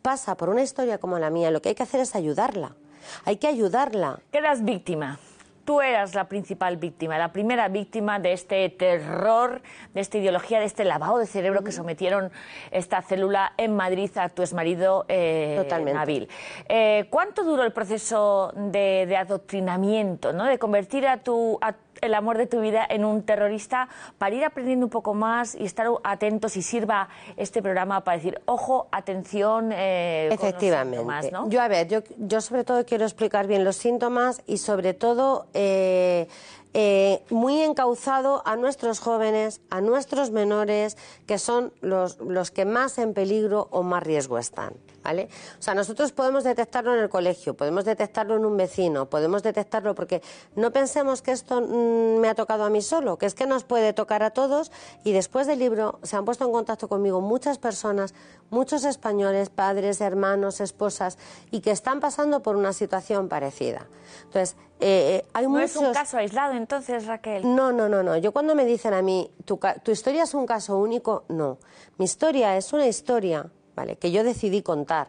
pasa 0.00 0.36
por 0.36 0.48
una 0.48 0.62
historia 0.62 0.98
como 0.98 1.18
la 1.18 1.28
mía, 1.28 1.50
lo 1.50 1.60
que 1.60 1.70
hay 1.70 1.74
que 1.74 1.82
hacer 1.82 2.00
es 2.00 2.14
ayudarla. 2.14 2.76
Hay 3.24 3.36
que 3.36 3.48
ayudarla. 3.48 4.20
Quedas 4.30 4.64
víctima 4.64 5.18
tú 5.66 5.82
eras 5.82 6.14
la 6.14 6.28
principal 6.28 6.78
víctima, 6.78 7.18
la 7.18 7.32
primera 7.32 7.68
víctima 7.68 8.18
de 8.20 8.32
este 8.32 8.70
terror, 8.70 9.60
de 9.92 10.00
esta 10.00 10.16
ideología, 10.16 10.60
de 10.60 10.64
este 10.64 10.84
lavado 10.84 11.18
de 11.18 11.26
cerebro 11.26 11.62
que 11.64 11.72
sometieron 11.72 12.30
esta 12.70 13.02
célula 13.02 13.52
en 13.58 13.74
Madrid 13.74 14.10
a 14.16 14.28
tu 14.28 14.42
exmarido 14.42 15.04
eh, 15.08 15.66
Nabil. 15.92 16.28
Eh, 16.68 17.06
¿Cuánto 17.10 17.42
duró 17.42 17.64
el 17.64 17.72
proceso 17.72 18.52
de, 18.54 19.14
adoctrinamiento, 19.16 20.32
¿no? 20.32 20.44
de 20.44 20.58
convertir 20.58 21.06
a 21.06 21.18
tu, 21.18 21.58
el 22.00 22.14
amor 22.14 22.38
de 22.38 22.46
tu 22.46 22.60
vida 22.60 22.86
en 22.88 23.04
un 23.04 23.22
terrorista 23.22 23.88
para 24.18 24.34
ir 24.34 24.44
aprendiendo 24.44 24.86
un 24.86 24.90
poco 24.90 25.14
más 25.14 25.54
y 25.54 25.64
estar 25.64 25.86
atentos 26.04 26.56
y 26.56 26.62
sirva 26.62 27.08
este 27.36 27.62
programa 27.62 28.02
para 28.04 28.16
decir, 28.16 28.40
ojo, 28.46 28.88
atención. 28.92 29.70
Eh, 29.72 30.28
Efectivamente. 30.32 31.30
Yo, 31.48 31.60
a 31.60 31.68
ver, 31.68 31.88
yo, 31.88 32.00
yo 32.18 32.40
sobre 32.40 32.64
todo 32.64 32.84
quiero 32.84 33.04
explicar 33.04 33.46
bien 33.46 33.64
los 33.64 33.76
síntomas 33.76 34.42
y 34.46 34.58
sobre 34.58 34.94
todo 34.94 35.46
eh, 35.54 36.28
eh, 36.74 37.22
muy 37.30 37.62
encauzado 37.62 38.42
a 38.44 38.56
nuestros 38.56 39.00
jóvenes, 39.00 39.62
a 39.70 39.80
nuestros 39.80 40.30
menores, 40.30 40.98
que 41.26 41.38
son 41.38 41.72
los, 41.80 42.18
los 42.20 42.50
que 42.50 42.66
más 42.66 42.98
en 42.98 43.14
peligro 43.14 43.68
o 43.70 43.82
más 43.82 44.02
riesgo 44.02 44.38
están. 44.38 44.74
¿Vale? 45.06 45.28
O 45.56 45.62
sea, 45.62 45.72
nosotros 45.72 46.10
podemos 46.10 46.42
detectarlo 46.42 46.92
en 46.92 47.00
el 47.00 47.08
colegio, 47.08 47.54
podemos 47.54 47.84
detectarlo 47.84 48.34
en 48.34 48.44
un 48.44 48.56
vecino, 48.56 49.08
podemos 49.08 49.44
detectarlo 49.44 49.94
porque 49.94 50.20
no 50.56 50.72
pensemos 50.72 51.22
que 51.22 51.30
esto 51.30 51.60
mm, 51.60 52.18
me 52.18 52.28
ha 52.28 52.34
tocado 52.34 52.64
a 52.64 52.70
mí 52.70 52.82
solo, 52.82 53.16
que 53.16 53.26
es 53.26 53.34
que 53.34 53.46
nos 53.46 53.62
puede 53.62 53.92
tocar 53.92 54.24
a 54.24 54.30
todos 54.30 54.72
y 55.04 55.12
después 55.12 55.46
del 55.46 55.60
libro 55.60 56.00
se 56.02 56.16
han 56.16 56.24
puesto 56.24 56.44
en 56.44 56.50
contacto 56.50 56.88
conmigo 56.88 57.20
muchas 57.20 57.58
personas, 57.58 58.14
muchos 58.50 58.82
españoles, 58.84 59.48
padres, 59.48 60.00
hermanos, 60.00 60.60
esposas 60.60 61.18
y 61.52 61.60
que 61.60 61.70
están 61.70 62.00
pasando 62.00 62.42
por 62.42 62.56
una 62.56 62.72
situación 62.72 63.28
parecida. 63.28 63.86
Entonces, 64.24 64.56
eh, 64.80 65.22
eh, 65.22 65.28
hay 65.34 65.46
¿No 65.46 65.60
es 65.60 65.76
un 65.76 65.92
caso 65.92 66.16
aislado 66.16 66.54
entonces, 66.54 67.06
Raquel? 67.06 67.54
No, 67.54 67.70
no, 67.70 67.88
no, 67.88 68.02
no. 68.02 68.16
Yo 68.16 68.32
cuando 68.32 68.56
me 68.56 68.64
dicen 68.64 68.92
a 68.92 69.02
mí, 69.02 69.30
tu, 69.44 69.60
tu 69.84 69.92
historia 69.92 70.24
es 70.24 70.34
un 70.34 70.46
caso 70.46 70.76
único, 70.78 71.22
no. 71.28 71.58
Mi 71.96 72.06
historia 72.06 72.56
es 72.56 72.72
una 72.72 72.88
historia, 72.88 73.46
¿vale? 73.76 73.96
Que 73.96 74.10
yo 74.10 74.24
decidí 74.24 74.62
contar 74.62 75.08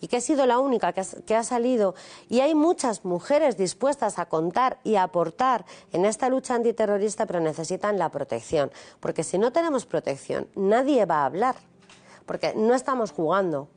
y 0.00 0.08
que 0.08 0.16
he 0.16 0.20
sido 0.20 0.46
la 0.46 0.58
única 0.58 0.92
que, 0.92 1.34
ha 1.34 1.44
salido. 1.44 1.94
Y 2.28 2.40
hay 2.40 2.54
muchas 2.54 3.04
mujeres 3.04 3.56
dispuestas 3.56 4.18
a 4.18 4.26
contar 4.26 4.78
y 4.82 4.96
a 4.96 5.04
aportar 5.04 5.64
en 5.92 6.04
esta 6.04 6.28
lucha 6.28 6.54
antiterrorista, 6.54 7.26
pero 7.26 7.40
necesitan 7.40 7.98
la 7.98 8.10
protección. 8.10 8.70
Porque 8.98 9.22
si 9.22 9.38
no 9.38 9.52
tenemos 9.52 9.86
protección, 9.86 10.48
nadie 10.54 11.04
va 11.04 11.22
a 11.22 11.26
hablar. 11.26 11.56
Porque 12.26 12.54
no 12.54 12.74
estamos 12.74 13.12
jugando 13.12 13.68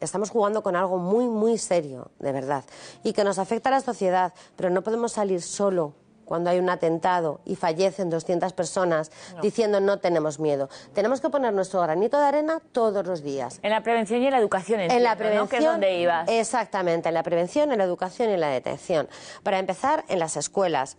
estamos 0.00 0.30
jugando 0.30 0.62
con 0.62 0.76
algo 0.76 0.96
muy, 0.96 1.28
muy 1.28 1.58
serio, 1.58 2.10
de 2.20 2.32
verdad, 2.32 2.64
y 3.02 3.12
que 3.12 3.22
nos 3.22 3.38
afecta 3.38 3.68
a 3.68 3.72
la 3.72 3.80
sociedad, 3.82 4.32
pero 4.56 4.70
no 4.70 4.80
podemos 4.80 5.12
salir 5.12 5.42
solo 5.42 5.92
cuando 6.30 6.48
hay 6.48 6.60
un 6.60 6.70
atentado 6.70 7.40
y 7.44 7.56
fallecen 7.56 8.08
200 8.08 8.52
personas 8.52 9.10
diciendo 9.42 9.80
no 9.80 9.98
tenemos 9.98 10.38
miedo. 10.38 10.68
Tenemos 10.94 11.20
que 11.20 11.28
poner 11.28 11.52
nuestro 11.52 11.80
granito 11.80 12.20
de 12.20 12.24
arena 12.24 12.62
todos 12.70 13.04
los 13.04 13.24
días. 13.24 13.58
En 13.62 13.70
la 13.72 13.82
prevención 13.82 14.22
y 14.22 14.26
en 14.26 14.30
la 14.30 14.38
educación, 14.38 14.78
En 14.78 15.02
la 15.02 15.16
prevención, 15.16 15.48
Que 15.48 15.56
es 15.56 15.64
donde 15.64 15.98
ibas. 15.98 16.28
Exactamente, 16.28 17.08
en 17.08 17.14
la 17.14 17.24
prevención, 17.24 17.72
en 17.72 17.78
la 17.78 17.84
educación 17.84 18.30
y 18.30 18.34
en 18.34 18.40
la 18.40 18.48
detención. 18.50 19.08
Para 19.42 19.58
empezar, 19.58 20.04
en 20.06 20.20
las 20.20 20.36
escuelas. 20.36 20.98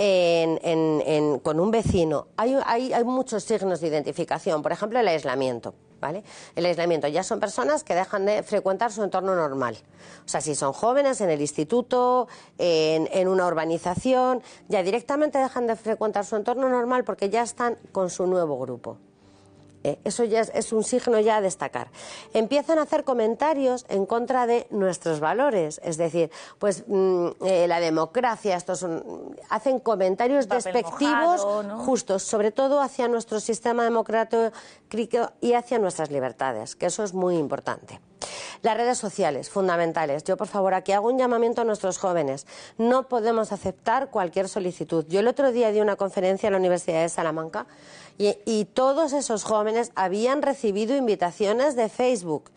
en- 0.00 0.60
en- 0.62 1.02
en- 1.06 1.38
con 1.40 1.58
un 1.58 1.72
vecino, 1.72 2.28
hay, 2.36 2.56
hay- 2.66 2.92
hay 2.92 3.02
muchos 3.02 3.42
signos 3.42 3.80
de 3.80 3.88
identificación. 3.88 4.62
Por 4.62 4.70
ejemplo, 4.70 5.00
el 5.00 5.08
aislamiento. 5.08 5.74
¿Vale? 6.00 6.22
El 6.54 6.64
aislamiento 6.64 7.08
ya 7.08 7.24
son 7.24 7.40
personas 7.40 7.82
que 7.82 7.94
dejan 7.94 8.24
de 8.24 8.44
frecuentar 8.44 8.92
su 8.92 9.02
entorno 9.02 9.34
normal. 9.34 9.76
O 10.24 10.28
sea, 10.28 10.40
si 10.40 10.54
son 10.54 10.72
jóvenes 10.72 11.20
en 11.20 11.30
el 11.30 11.40
instituto, 11.40 12.28
en, 12.56 13.08
en 13.12 13.26
una 13.26 13.46
urbanización, 13.46 14.42
ya 14.68 14.84
directamente 14.84 15.38
dejan 15.38 15.66
de 15.66 15.74
frecuentar 15.74 16.24
su 16.24 16.36
entorno 16.36 16.68
normal 16.68 17.02
porque 17.02 17.30
ya 17.30 17.42
están 17.42 17.76
con 17.90 18.10
su 18.10 18.26
nuevo 18.26 18.58
grupo. 18.58 18.98
Eh, 19.84 19.98
eso 20.04 20.24
ya 20.24 20.40
es, 20.40 20.50
es 20.54 20.72
un 20.72 20.82
signo 20.84 21.20
ya 21.20 21.36
a 21.36 21.40
destacar. 21.40 21.90
Empiezan 22.34 22.78
a 22.78 22.82
hacer 22.82 23.04
comentarios 23.04 23.86
en 23.88 24.06
contra 24.06 24.46
de 24.46 24.66
nuestros 24.70 25.20
valores, 25.20 25.80
es 25.84 25.96
decir, 25.96 26.30
pues 26.58 26.84
mm, 26.86 27.28
eh, 27.44 27.66
la 27.68 27.78
democracia, 27.80 28.56
estos 28.56 28.80
son- 28.80 29.36
hacen 29.50 29.78
comentarios 29.78 30.46
Papel 30.46 30.64
despectivos, 30.72 31.44
mojado, 31.44 31.62
¿no? 31.62 31.78
justos, 31.84 32.22
sobre 32.24 32.50
todo 32.50 32.80
hacia 32.80 33.06
nuestro 33.08 33.40
sistema 33.40 33.84
democrático 33.84 34.50
y 35.40 35.52
hacia 35.52 35.78
nuestras 35.78 36.10
libertades, 36.10 36.74
que 36.76 36.86
eso 36.86 37.04
es 37.04 37.14
muy 37.14 37.36
importante. 37.36 38.00
Las 38.62 38.76
redes 38.76 38.98
sociales, 38.98 39.50
fundamentales. 39.50 40.24
Yo, 40.24 40.36
por 40.36 40.48
favor, 40.48 40.74
aquí 40.74 40.92
hago 40.92 41.08
un 41.08 41.18
llamamiento 41.18 41.62
a 41.62 41.64
nuestros 41.64 41.98
jóvenes. 41.98 42.46
No 42.76 43.08
podemos 43.08 43.52
aceptar 43.52 44.10
cualquier 44.10 44.48
solicitud. 44.48 45.04
Yo 45.08 45.20
el 45.20 45.28
otro 45.28 45.52
día 45.52 45.70
di 45.70 45.80
una 45.80 45.96
conferencia 45.96 46.48
en 46.48 46.52
la 46.52 46.58
Universidad 46.58 47.02
de 47.02 47.08
Salamanca 47.08 47.66
y, 48.18 48.36
y 48.44 48.64
todos 48.66 49.12
esos 49.12 49.44
jóvenes 49.44 49.92
habían 49.94 50.42
recibido 50.42 50.96
invitaciones 50.96 51.76
de 51.76 51.88
Facebook. 51.88 52.50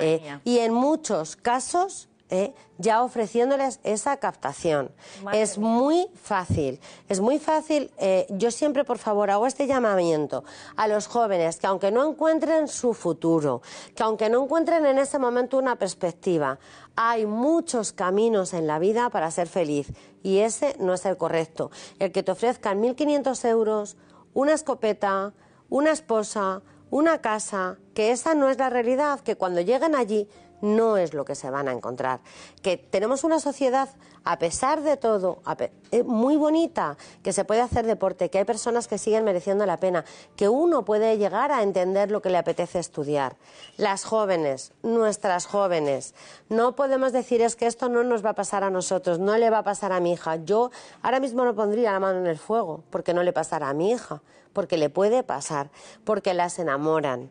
Eh, 0.00 0.38
y 0.44 0.58
en 0.58 0.72
muchos 0.72 1.36
casos 1.36 2.08
eh, 2.32 2.54
ya 2.78 3.02
ofreciéndoles 3.02 3.78
esa 3.84 4.16
captación. 4.16 4.90
Madre 5.22 5.42
es 5.42 5.58
muy 5.58 6.08
fácil, 6.14 6.80
es 7.10 7.20
muy 7.20 7.38
fácil. 7.38 7.90
eh, 7.98 8.26
yo 8.30 8.50
siempre, 8.50 8.84
por 8.84 8.96
favor, 8.96 9.30
hago 9.30 9.46
este 9.46 9.66
llamamiento 9.66 10.42
a 10.74 10.88
los 10.88 11.08
jóvenes 11.08 11.58
que 11.58 11.66
aunque 11.66 11.92
no 11.92 12.08
encuentren 12.08 12.68
su 12.68 12.94
futuro, 12.94 13.60
que 13.94 14.02
aunque 14.02 14.30
no 14.30 14.44
encuentren 14.44 14.86
en 14.86 14.98
ese 14.98 15.18
momento 15.18 15.58
una 15.58 15.76
perspectiva, 15.76 16.58
hay 16.96 17.26
muchos 17.26 17.92
caminos 17.92 18.54
en 18.54 18.66
la 18.66 18.78
vida 18.78 19.10
para 19.10 19.30
ser 19.30 19.46
feliz 19.46 19.92
y 20.22 20.38
ese 20.38 20.74
no 20.80 20.94
es 20.94 21.04
el 21.04 21.18
correcto. 21.18 21.70
El 21.98 22.12
que 22.12 22.22
te 22.22 22.32
ofrezcan 22.32 22.82
1.500 22.82 23.46
euros, 23.46 23.98
una 24.32 24.54
escopeta, 24.54 25.34
una 25.68 25.90
esposa, 25.90 26.62
una 26.88 27.20
casa, 27.20 27.76
que 27.92 28.10
esa 28.10 28.34
no 28.34 28.48
es 28.48 28.56
la 28.56 28.70
realidad, 28.70 29.20
que 29.20 29.36
cuando 29.36 29.60
lleguen 29.60 29.94
allí 29.94 30.28
no 30.62 30.96
es 30.96 31.12
lo 31.12 31.26
que 31.26 31.34
se 31.34 31.50
van 31.50 31.68
a 31.68 31.72
encontrar. 31.72 32.20
Que 32.62 32.78
tenemos 32.78 33.24
una 33.24 33.40
sociedad, 33.40 33.90
a 34.24 34.38
pesar 34.38 34.82
de 34.82 34.96
todo, 34.96 35.42
eh, 35.90 36.02
muy 36.04 36.36
bonita, 36.36 36.96
que 37.22 37.34
se 37.34 37.44
puede 37.44 37.60
hacer 37.60 37.84
deporte, 37.84 38.30
que 38.30 38.38
hay 38.38 38.44
personas 38.44 38.88
que 38.88 38.96
siguen 38.96 39.24
mereciendo 39.24 39.66
la 39.66 39.76
pena, 39.76 40.04
que 40.36 40.48
uno 40.48 40.84
puede 40.84 41.18
llegar 41.18 41.52
a 41.52 41.62
entender 41.62 42.10
lo 42.10 42.22
que 42.22 42.30
le 42.30 42.38
apetece 42.38 42.78
estudiar. 42.78 43.36
Las 43.76 44.04
jóvenes, 44.04 44.72
nuestras 44.82 45.46
jóvenes, 45.46 46.14
no 46.48 46.74
podemos 46.76 47.12
decir 47.12 47.42
es 47.42 47.56
que 47.56 47.66
esto 47.66 47.88
no 47.88 48.04
nos 48.04 48.24
va 48.24 48.30
a 48.30 48.34
pasar 48.34 48.64
a 48.64 48.70
nosotros, 48.70 49.18
no 49.18 49.36
le 49.36 49.50
va 49.50 49.58
a 49.58 49.64
pasar 49.64 49.92
a 49.92 50.00
mi 50.00 50.12
hija. 50.12 50.36
Yo 50.36 50.70
ahora 51.02 51.20
mismo 51.20 51.44
no 51.44 51.54
pondría 51.54 51.92
la 51.92 52.00
mano 52.00 52.20
en 52.20 52.26
el 52.26 52.38
fuego 52.38 52.84
porque 52.90 53.12
no 53.12 53.24
le 53.24 53.32
pasará 53.32 53.68
a 53.68 53.74
mi 53.74 53.90
hija, 53.90 54.22
porque 54.52 54.76
le 54.76 54.90
puede 54.90 55.24
pasar, 55.24 55.70
porque 56.04 56.34
las 56.34 56.58
enamoran 56.60 57.30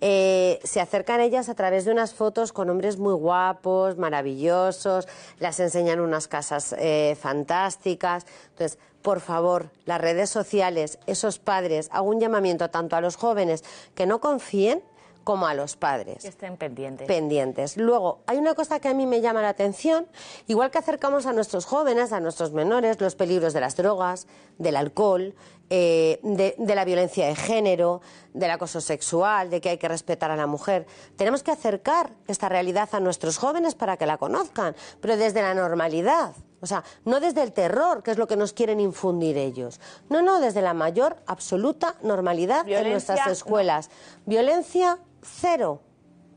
eh, 0.00 0.60
se 0.64 0.80
acercan 0.80 1.20
ellas 1.20 1.48
a 1.48 1.54
través 1.54 1.84
de 1.84 1.92
unas 1.92 2.14
fotos 2.14 2.52
con 2.52 2.70
hombres 2.70 2.98
muy 2.98 3.14
guapos, 3.14 3.96
maravillosos, 3.96 5.08
las 5.38 5.60
enseñan 5.60 6.00
unas 6.00 6.28
casas 6.28 6.74
eh, 6.78 7.16
fantásticas. 7.20 8.26
Entonces, 8.50 8.78
por 9.02 9.20
favor, 9.20 9.70
las 9.84 10.00
redes 10.00 10.30
sociales, 10.30 10.98
esos 11.06 11.38
padres, 11.38 11.88
hago 11.92 12.08
un 12.08 12.20
llamamiento 12.20 12.70
tanto 12.70 12.96
a 12.96 13.00
los 13.00 13.16
jóvenes 13.16 13.64
que 13.94 14.06
no 14.06 14.20
confíen 14.20 14.82
como 15.26 15.48
a 15.48 15.54
los 15.54 15.74
padres 15.74 16.22
Que 16.22 16.28
estén 16.28 16.56
pendientes. 16.56 17.08
pendientes. 17.08 17.76
Luego, 17.76 18.20
hay 18.28 18.38
una 18.38 18.54
cosa 18.54 18.78
que 18.78 18.86
a 18.86 18.94
mí 18.94 19.06
me 19.06 19.20
llama 19.20 19.42
la 19.42 19.48
atención, 19.48 20.06
igual 20.46 20.70
que 20.70 20.78
acercamos 20.78 21.26
a 21.26 21.32
nuestros 21.32 21.64
jóvenes, 21.66 22.12
a 22.12 22.20
nuestros 22.20 22.52
menores, 22.52 23.00
los 23.00 23.16
peligros 23.16 23.52
de 23.52 23.60
las 23.60 23.74
drogas, 23.74 24.28
del 24.58 24.76
alcohol, 24.76 25.34
eh, 25.68 26.20
de, 26.22 26.54
de 26.56 26.74
la 26.76 26.84
violencia 26.84 27.26
de 27.26 27.34
género, 27.34 28.02
del 28.34 28.52
acoso 28.52 28.80
sexual, 28.80 29.50
de 29.50 29.60
que 29.60 29.70
hay 29.70 29.78
que 29.78 29.88
respetar 29.88 30.30
a 30.30 30.36
la 30.36 30.46
mujer. 30.46 30.86
Tenemos 31.16 31.42
que 31.42 31.50
acercar 31.50 32.12
esta 32.28 32.48
realidad 32.48 32.88
a 32.92 33.00
nuestros 33.00 33.36
jóvenes 33.36 33.74
para 33.74 33.96
que 33.96 34.06
la 34.06 34.18
conozcan, 34.18 34.76
pero 35.00 35.16
desde 35.16 35.42
la 35.42 35.54
normalidad. 35.54 36.36
O 36.60 36.66
sea, 36.66 36.84
no 37.04 37.18
desde 37.18 37.42
el 37.42 37.52
terror, 37.52 38.04
que 38.04 38.12
es 38.12 38.16
lo 38.16 38.28
que 38.28 38.36
nos 38.36 38.52
quieren 38.52 38.78
infundir 38.78 39.36
ellos. 39.36 39.80
No, 40.08 40.22
no, 40.22 40.38
desde 40.40 40.62
la 40.62 40.72
mayor 40.72 41.16
absoluta 41.26 41.96
normalidad 42.02 42.60
en 42.60 42.66
Violencia, 42.66 42.92
nuestras 42.92 43.26
no. 43.26 43.32
escuelas. 43.32 43.90
Violencia 44.24 44.98
cero, 45.26 45.80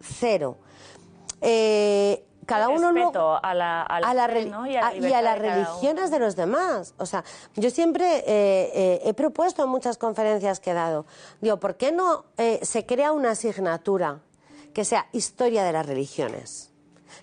cero. 0.02 0.58
Eh, 1.42 2.26
cada 2.46 2.70
uno 2.70 2.92
luego- 2.92 3.40
a 3.44 3.54
la, 3.54 3.84
a 3.84 4.00
la 4.00 4.10
a 4.10 4.14
la 4.16 4.28
fe, 4.28 4.34
reli- 4.46 4.50
¿no? 4.50 4.66
y 4.66 4.76
a, 4.76 4.82
la 4.82 4.88
a- 4.88 4.94
y 4.96 5.00
libertad 5.02 5.20
a 5.20 5.22
las 5.22 5.40
de 5.42 5.50
religiones 5.50 6.12
de 6.12 6.20
los 6.20 6.36
demás. 6.36 6.94
O 6.98 7.06
sea, 7.06 7.24
yo 7.56 7.70
siempre 7.70 8.18
eh, 8.20 8.72
eh, 8.74 9.02
he 9.06 9.14
propuesto 9.14 9.64
en 9.64 9.70
muchas 9.70 9.98
conferencias 9.98 10.60
que 10.60 10.72
he 10.72 10.74
dado, 10.74 11.06
digo, 11.42 11.58
¿por 11.60 11.78
qué 11.78 11.92
no 11.92 12.26
eh, 12.38 12.60
se 12.64 12.86
crea 12.88 13.12
una 13.12 13.32
asignatura 13.32 14.22
que 14.74 14.84
sea 14.84 15.08
historia 15.14 15.64
de 15.64 15.72
las 15.74 15.86
religiones? 15.86 16.72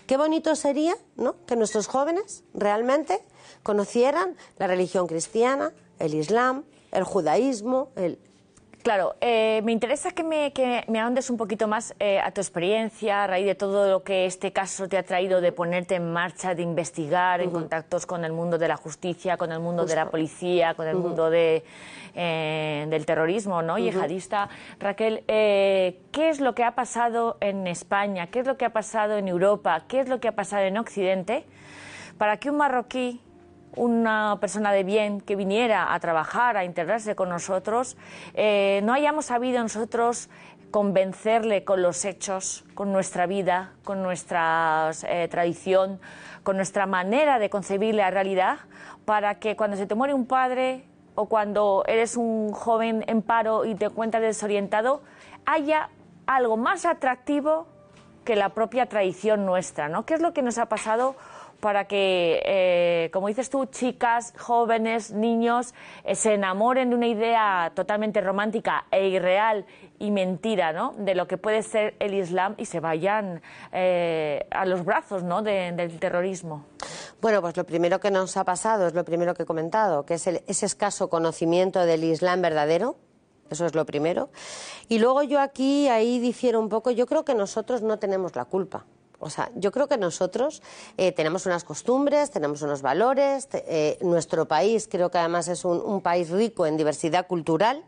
Qué 0.06 0.16
bonito 0.16 0.54
sería, 0.54 0.94
¿no? 1.16 1.34
Que 1.46 1.56
nuestros 1.56 1.88
jóvenes 1.88 2.44
realmente 2.54 3.20
conocieran 3.64 4.36
la 4.58 4.68
religión 4.68 5.08
cristiana, 5.08 5.72
el 5.98 6.14
islam, 6.14 6.64
el 6.92 7.02
judaísmo, 7.02 7.88
el, 7.96 8.20
Claro, 8.86 9.16
eh, 9.20 9.62
me 9.64 9.72
interesa 9.72 10.12
que 10.12 10.22
me, 10.22 10.52
que 10.52 10.84
me 10.86 11.00
ahondes 11.00 11.28
un 11.28 11.36
poquito 11.36 11.66
más 11.66 11.92
eh, 11.98 12.20
a 12.20 12.30
tu 12.30 12.40
experiencia, 12.40 13.24
a 13.24 13.26
raíz 13.26 13.44
de 13.44 13.56
todo 13.56 13.90
lo 13.90 14.04
que 14.04 14.26
este 14.26 14.52
caso 14.52 14.88
te 14.88 14.96
ha 14.96 15.02
traído 15.02 15.40
de 15.40 15.50
ponerte 15.50 15.96
en 15.96 16.12
marcha, 16.12 16.54
de 16.54 16.62
investigar 16.62 17.40
en 17.40 17.50
contactos 17.50 18.06
con 18.06 18.24
el 18.24 18.32
mundo 18.32 18.58
de 18.58 18.68
la 18.68 18.76
justicia, 18.76 19.36
con 19.36 19.50
el 19.50 19.58
mundo 19.58 19.86
de 19.86 19.96
la 19.96 20.08
policía, 20.08 20.74
con 20.74 20.86
el 20.86 20.94
mundo 20.94 21.30
de, 21.30 21.64
eh, 22.14 22.86
del 22.88 23.04
terrorismo 23.06 23.60
¿no? 23.60 23.76
yihadista. 23.76 24.50
Raquel, 24.78 25.24
eh, 25.26 26.02
¿qué 26.12 26.28
es 26.28 26.38
lo 26.38 26.54
que 26.54 26.62
ha 26.62 26.76
pasado 26.76 27.38
en 27.40 27.66
España? 27.66 28.28
¿Qué 28.28 28.38
es 28.38 28.46
lo 28.46 28.56
que 28.56 28.66
ha 28.66 28.72
pasado 28.72 29.18
en 29.18 29.26
Europa? 29.26 29.82
¿Qué 29.88 29.98
es 29.98 30.08
lo 30.08 30.20
que 30.20 30.28
ha 30.28 30.36
pasado 30.36 30.62
en 30.62 30.78
Occidente? 30.78 31.44
Para 32.18 32.36
que 32.36 32.50
un 32.50 32.58
marroquí 32.58 33.20
una 33.76 34.38
persona 34.40 34.72
de 34.72 34.82
bien 34.82 35.20
que 35.20 35.36
viniera 35.36 35.94
a 35.94 36.00
trabajar, 36.00 36.56
a 36.56 36.64
integrarse 36.64 37.14
con 37.14 37.28
nosotros, 37.28 37.96
eh, 38.34 38.80
no 38.82 38.92
hayamos 38.92 39.26
sabido 39.26 39.62
nosotros 39.62 40.28
convencerle 40.70 41.64
con 41.64 41.82
los 41.82 42.04
hechos, 42.04 42.64
con 42.74 42.92
nuestra 42.92 43.26
vida, 43.26 43.72
con 43.84 44.02
nuestra 44.02 44.90
eh, 45.06 45.28
tradición, 45.30 46.00
con 46.42 46.56
nuestra 46.56 46.86
manera 46.86 47.38
de 47.38 47.50
concebir 47.50 47.94
la 47.94 48.10
realidad, 48.10 48.58
para 49.04 49.36
que 49.38 49.56
cuando 49.56 49.76
se 49.76 49.86
te 49.86 49.94
muere 49.94 50.14
un 50.14 50.26
padre 50.26 50.84
o 51.14 51.26
cuando 51.26 51.84
eres 51.86 52.16
un 52.16 52.52
joven 52.52 53.04
en 53.06 53.22
paro 53.22 53.64
y 53.64 53.74
te 53.74 53.86
encuentras 53.86 54.22
desorientado, 54.22 55.02
haya 55.44 55.90
algo 56.26 56.56
más 56.56 56.84
atractivo 56.84 57.66
que 58.24 58.36
la 58.36 58.50
propia 58.50 58.86
tradición 58.86 59.46
nuestra, 59.46 59.88
¿no? 59.88 60.04
¿Qué 60.04 60.14
es 60.14 60.20
lo 60.20 60.32
que 60.32 60.42
nos 60.42 60.58
ha 60.58 60.66
pasado 60.66 61.14
para 61.60 61.86
que, 61.86 62.42
eh, 62.44 63.10
como 63.12 63.28
dices 63.28 63.50
tú, 63.50 63.66
chicas, 63.66 64.32
jóvenes, 64.38 65.12
niños, 65.12 65.74
eh, 66.04 66.14
se 66.14 66.34
enamoren 66.34 66.90
de 66.90 66.96
una 66.96 67.06
idea 67.06 67.72
totalmente 67.74 68.20
romántica 68.20 68.86
e 68.90 69.08
irreal 69.08 69.64
y 69.98 70.10
mentira, 70.10 70.72
¿no? 70.72 70.92
De 70.98 71.14
lo 71.14 71.26
que 71.26 71.38
puede 71.38 71.62
ser 71.62 71.94
el 71.98 72.14
Islam 72.14 72.54
y 72.58 72.66
se 72.66 72.80
vayan 72.80 73.40
eh, 73.72 74.46
a 74.50 74.64
los 74.66 74.84
brazos, 74.84 75.22
¿no? 75.22 75.42
de- 75.42 75.72
del 75.72 75.98
terrorismo. 75.98 76.64
Bueno, 77.20 77.40
pues 77.40 77.56
lo 77.56 77.64
primero 77.64 77.98
que 78.00 78.10
nos 78.10 78.36
ha 78.36 78.44
pasado 78.44 78.86
es 78.86 78.94
lo 78.94 79.04
primero 79.04 79.34
que 79.34 79.44
he 79.44 79.46
comentado, 79.46 80.04
que 80.04 80.14
es 80.14 80.26
el- 80.26 80.42
ese 80.46 80.66
escaso 80.66 81.08
conocimiento 81.08 81.84
del 81.86 82.04
Islam 82.04 82.42
verdadero. 82.42 82.96
Eso 83.48 83.64
es 83.64 83.74
lo 83.74 83.86
primero. 83.86 84.28
Y 84.88 84.98
luego 84.98 85.22
yo 85.22 85.40
aquí, 85.40 85.88
ahí 85.88 86.18
difiero 86.18 86.58
un 86.58 86.68
poco, 86.68 86.90
yo 86.90 87.06
creo 87.06 87.24
que 87.24 87.34
nosotros 87.34 87.80
no 87.82 87.98
tenemos 87.98 88.34
la 88.34 88.44
culpa. 88.44 88.84
O 89.18 89.30
sea, 89.30 89.50
yo 89.54 89.72
creo 89.72 89.88
que 89.88 89.96
nosotros 89.96 90.62
eh, 90.96 91.12
tenemos 91.12 91.46
unas 91.46 91.64
costumbres, 91.64 92.30
tenemos 92.30 92.62
unos 92.62 92.82
valores. 92.82 93.48
eh, 93.52 93.98
nuestro 94.02 94.46
país 94.46 94.88
creo 94.90 95.10
que 95.10 95.18
además 95.18 95.48
es 95.48 95.64
un 95.64 96.00
país 96.00 96.30
rico 96.30 96.66
en 96.66 96.76
diversidad 96.76 97.26
cultural 97.26 97.84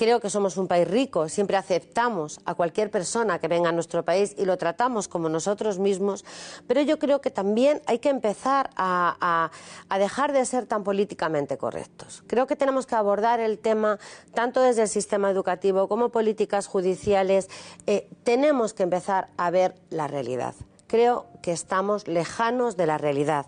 creo 0.00 0.18
que 0.18 0.30
somos 0.30 0.56
un 0.56 0.66
país 0.66 0.88
rico, 0.88 1.28
siempre 1.28 1.58
aceptamos 1.58 2.40
a 2.46 2.54
cualquier 2.54 2.90
persona 2.90 3.38
que 3.38 3.48
venga 3.48 3.68
a 3.68 3.72
nuestro 3.72 4.02
país 4.02 4.34
y 4.38 4.46
lo 4.46 4.56
tratamos 4.56 5.08
como 5.08 5.28
nosotros 5.28 5.78
mismos, 5.78 6.24
pero 6.66 6.80
yo 6.80 6.98
creo 6.98 7.20
que 7.20 7.30
también 7.30 7.82
hay 7.84 7.98
que 7.98 8.08
empezar 8.08 8.70
a, 8.76 9.50
dejar 9.98 10.32
de 10.32 10.46
ser 10.46 10.64
tan 10.64 10.84
políticamente 10.84 11.58
correctos. 11.58 12.24
Creo 12.26 12.46
que 12.46 12.56
tenemos 12.56 12.86
que 12.86 12.94
abordar 12.94 13.40
el 13.40 13.58
tema 13.58 13.98
tanto 14.32 14.62
desde 14.62 14.80
el 14.84 14.88
sistema 14.88 15.30
educativo 15.30 15.86
como 15.86 16.08
políticas 16.08 16.66
judiciales. 16.66 17.50
Eh, 17.86 18.08
tenemos 18.24 18.72
que 18.72 18.84
empezar 18.84 19.28
a 19.36 19.50
ver 19.50 19.74
la 19.90 20.06
realidad. 20.06 20.54
Creo 20.90 21.28
que 21.40 21.52
estamos 21.52 22.08
lejanos 22.08 22.76
de 22.76 22.84
la 22.84 22.98
realidad. 22.98 23.46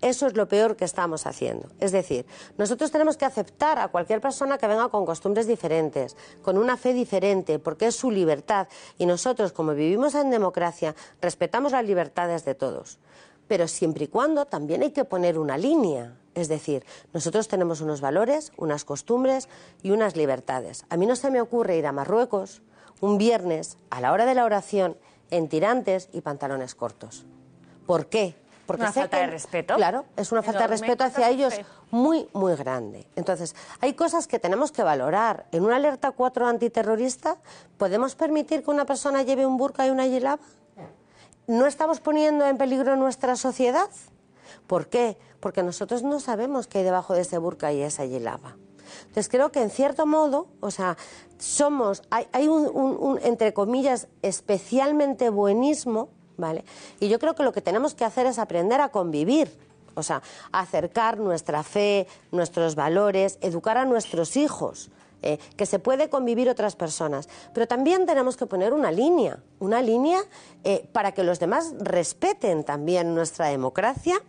Eso 0.00 0.28
es 0.28 0.36
lo 0.36 0.46
peor 0.46 0.76
que 0.76 0.84
estamos 0.84 1.26
haciendo. 1.26 1.66
Es 1.80 1.90
decir, 1.90 2.24
nosotros 2.56 2.92
tenemos 2.92 3.16
que 3.16 3.24
aceptar 3.24 3.80
a 3.80 3.88
cualquier 3.88 4.20
persona 4.20 4.58
que 4.58 4.68
venga 4.68 4.88
con 4.90 5.04
costumbres 5.04 5.48
diferentes, 5.48 6.16
con 6.40 6.56
una 6.56 6.76
fe 6.76 6.92
diferente, 6.92 7.58
porque 7.58 7.86
es 7.86 7.96
su 7.96 8.12
libertad. 8.12 8.68
Y 8.96 9.06
nosotros, 9.06 9.50
como 9.50 9.74
vivimos 9.74 10.14
en 10.14 10.30
democracia, 10.30 10.94
respetamos 11.20 11.72
las 11.72 11.84
libertades 11.84 12.44
de 12.44 12.54
todos. 12.54 13.00
Pero 13.48 13.66
siempre 13.66 14.04
y 14.04 14.08
cuando 14.08 14.46
también 14.46 14.82
hay 14.82 14.92
que 14.92 15.04
poner 15.04 15.36
una 15.36 15.58
línea. 15.58 16.16
Es 16.36 16.46
decir, 16.46 16.86
nosotros 17.12 17.48
tenemos 17.48 17.80
unos 17.80 18.02
valores, 18.02 18.52
unas 18.56 18.84
costumbres 18.84 19.48
y 19.82 19.90
unas 19.90 20.14
libertades. 20.14 20.86
A 20.90 20.96
mí 20.96 21.06
no 21.06 21.16
se 21.16 21.32
me 21.32 21.40
ocurre 21.40 21.76
ir 21.76 21.88
a 21.88 21.92
Marruecos 21.92 22.62
un 23.00 23.18
viernes 23.18 23.78
a 23.90 24.00
la 24.00 24.12
hora 24.12 24.26
de 24.26 24.34
la 24.36 24.44
oración 24.44 24.96
en 25.30 25.48
tirantes 25.48 26.08
y 26.12 26.20
pantalones 26.20 26.74
cortos. 26.74 27.24
¿Por 27.86 28.06
qué? 28.06 28.36
Porque 28.66 28.82
una 28.82 28.92
falta 28.92 29.18
de 29.18 29.26
respeto. 29.26 29.76
Claro, 29.76 30.06
es 30.16 30.32
una 30.32 30.42
falta 30.42 30.62
de 30.62 30.68
respeto 30.68 31.04
hacia 31.04 31.28
ellos 31.28 31.54
muy, 31.90 32.28
muy 32.32 32.56
grande. 32.56 33.06
Entonces, 33.14 33.54
hay 33.80 33.92
cosas 33.92 34.26
que 34.26 34.38
tenemos 34.38 34.72
que 34.72 34.82
valorar. 34.82 35.46
En 35.52 35.64
una 35.64 35.76
alerta 35.76 36.12
4 36.12 36.46
antiterrorista, 36.46 37.36
¿podemos 37.76 38.14
permitir 38.14 38.64
que 38.64 38.70
una 38.70 38.86
persona 38.86 39.22
lleve 39.22 39.44
un 39.44 39.58
burka 39.58 39.86
y 39.86 39.90
una 39.90 40.06
yilaba? 40.06 40.40
¿No 41.46 41.66
estamos 41.66 42.00
poniendo 42.00 42.46
en 42.46 42.56
peligro 42.56 42.96
nuestra 42.96 43.36
sociedad? 43.36 43.90
¿Por 44.66 44.88
qué? 44.88 45.18
Porque 45.40 45.62
nosotros 45.62 46.02
no 46.02 46.18
sabemos 46.18 46.66
qué 46.66 46.78
hay 46.78 46.84
debajo 46.84 47.12
de 47.12 47.20
ese 47.20 47.36
burka 47.36 47.70
y 47.70 47.82
esa 47.82 48.06
yilaba. 48.06 48.56
Entonces 49.02 49.28
creo 49.28 49.52
que 49.52 49.62
en 49.62 49.70
cierto 49.70 50.06
modo, 50.06 50.48
o 50.60 50.70
sea, 50.70 50.96
somos, 51.38 52.02
hay, 52.10 52.48
un, 52.48 53.18
entre 53.22 53.52
comillas, 53.52 54.08
especialmente 54.22 55.30
buenismo 55.30 56.08
¿vale? 56.36 56.64
Y 57.00 57.08
yo 57.08 57.18
creo 57.18 57.34
que 57.34 57.42
lo 57.42 57.52
que 57.52 57.60
tenemos 57.60 57.94
que 57.94 58.04
hacer 58.04 58.26
es 58.26 58.38
aprender 58.38 58.80
a 58.80 58.88
convivir, 58.88 59.56
o 59.94 60.02
sea, 60.02 60.22
acercar 60.52 61.18
nuestra 61.18 61.62
fe, 61.62 62.06
nuestros 62.32 62.74
valores, 62.74 63.38
educar 63.40 63.76
a 63.76 63.84
nuestros 63.84 64.36
hijos. 64.36 64.90
Eh, 65.26 65.38
que 65.56 65.64
se 65.64 65.78
puede 65.78 66.10
convivir 66.10 66.50
otras 66.50 66.76
personas, 66.76 67.30
pero 67.54 67.66
también 67.66 68.04
tenemos 68.04 68.36
que 68.36 68.44
poner 68.44 68.74
una 68.74 68.92
línea, 68.92 69.38
una 69.58 69.80
línea 69.80 70.20
eh, 70.64 70.86
para 70.92 71.12
que 71.12 71.24
los 71.24 71.40
demás 71.40 71.72
respeten 71.78 72.62
también 72.62 73.14
nuestra 73.14 73.46
democracia 73.46 74.20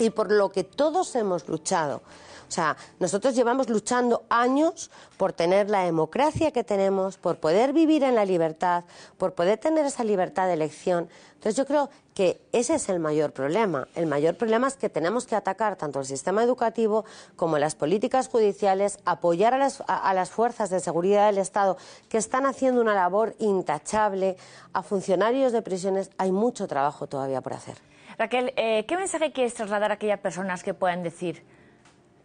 y 0.00 0.10
por 0.10 0.32
lo 0.32 0.50
que 0.50 0.64
todos 0.64 1.14
hemos 1.14 1.48
luchado. 1.48 2.02
O 2.48 2.50
sea, 2.50 2.76
nosotros 2.98 3.34
llevamos 3.34 3.68
luchando 3.68 4.24
años 4.30 4.90
por 5.18 5.34
tener 5.34 5.68
la 5.68 5.84
democracia 5.84 6.50
que 6.50 6.64
tenemos, 6.64 7.18
por 7.18 7.36
poder 7.36 7.74
vivir 7.74 8.02
en 8.02 8.14
la 8.14 8.24
libertad, 8.24 8.84
por 9.18 9.34
poder 9.34 9.58
tener 9.58 9.84
esa 9.84 10.02
libertad 10.02 10.46
de 10.46 10.54
elección. 10.54 11.10
Entonces 11.34 11.56
yo 11.56 11.66
creo 11.66 11.90
que 12.14 12.40
ese 12.52 12.74
es 12.74 12.88
el 12.88 13.00
mayor 13.00 13.32
problema. 13.32 13.86
El 13.94 14.06
mayor 14.06 14.36
problema 14.36 14.66
es 14.66 14.76
que 14.76 14.88
tenemos 14.88 15.26
que 15.26 15.36
atacar 15.36 15.76
tanto 15.76 16.00
el 16.00 16.06
sistema 16.06 16.42
educativo 16.42 17.04
como 17.36 17.58
las 17.58 17.74
políticas 17.74 18.28
judiciales, 18.28 18.98
apoyar 19.04 19.52
a 19.54 20.14
las, 20.14 20.30
fuerzas 20.30 20.70
de 20.70 20.80
seguridad 20.80 21.26
del 21.26 21.38
Estado 21.38 21.76
que 22.08 22.16
están 22.16 22.46
haciendo 22.46 22.80
una 22.80 22.94
labor 22.94 23.34
intachable, 23.38 24.36
a 24.72 24.82
funcionarios 24.82 25.52
de 25.52 25.60
prisiones. 25.60 26.10
Hay 26.16 26.32
mucho 26.32 26.66
trabajo 26.66 27.06
todavía 27.06 27.42
por 27.42 27.52
hacer. 27.52 27.76
Raquel, 28.16 28.52
eh, 28.56 28.84
¿qué 28.88 28.96
mensaje 28.96 29.32
quieres 29.32 29.54
trasladar 29.54 29.90
a 29.90 29.94
aquellas 29.94 30.18
personas 30.18 30.62
que 30.62 30.74
puedan 30.74 31.02
decir 31.02 31.44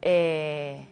eh, 0.05 0.85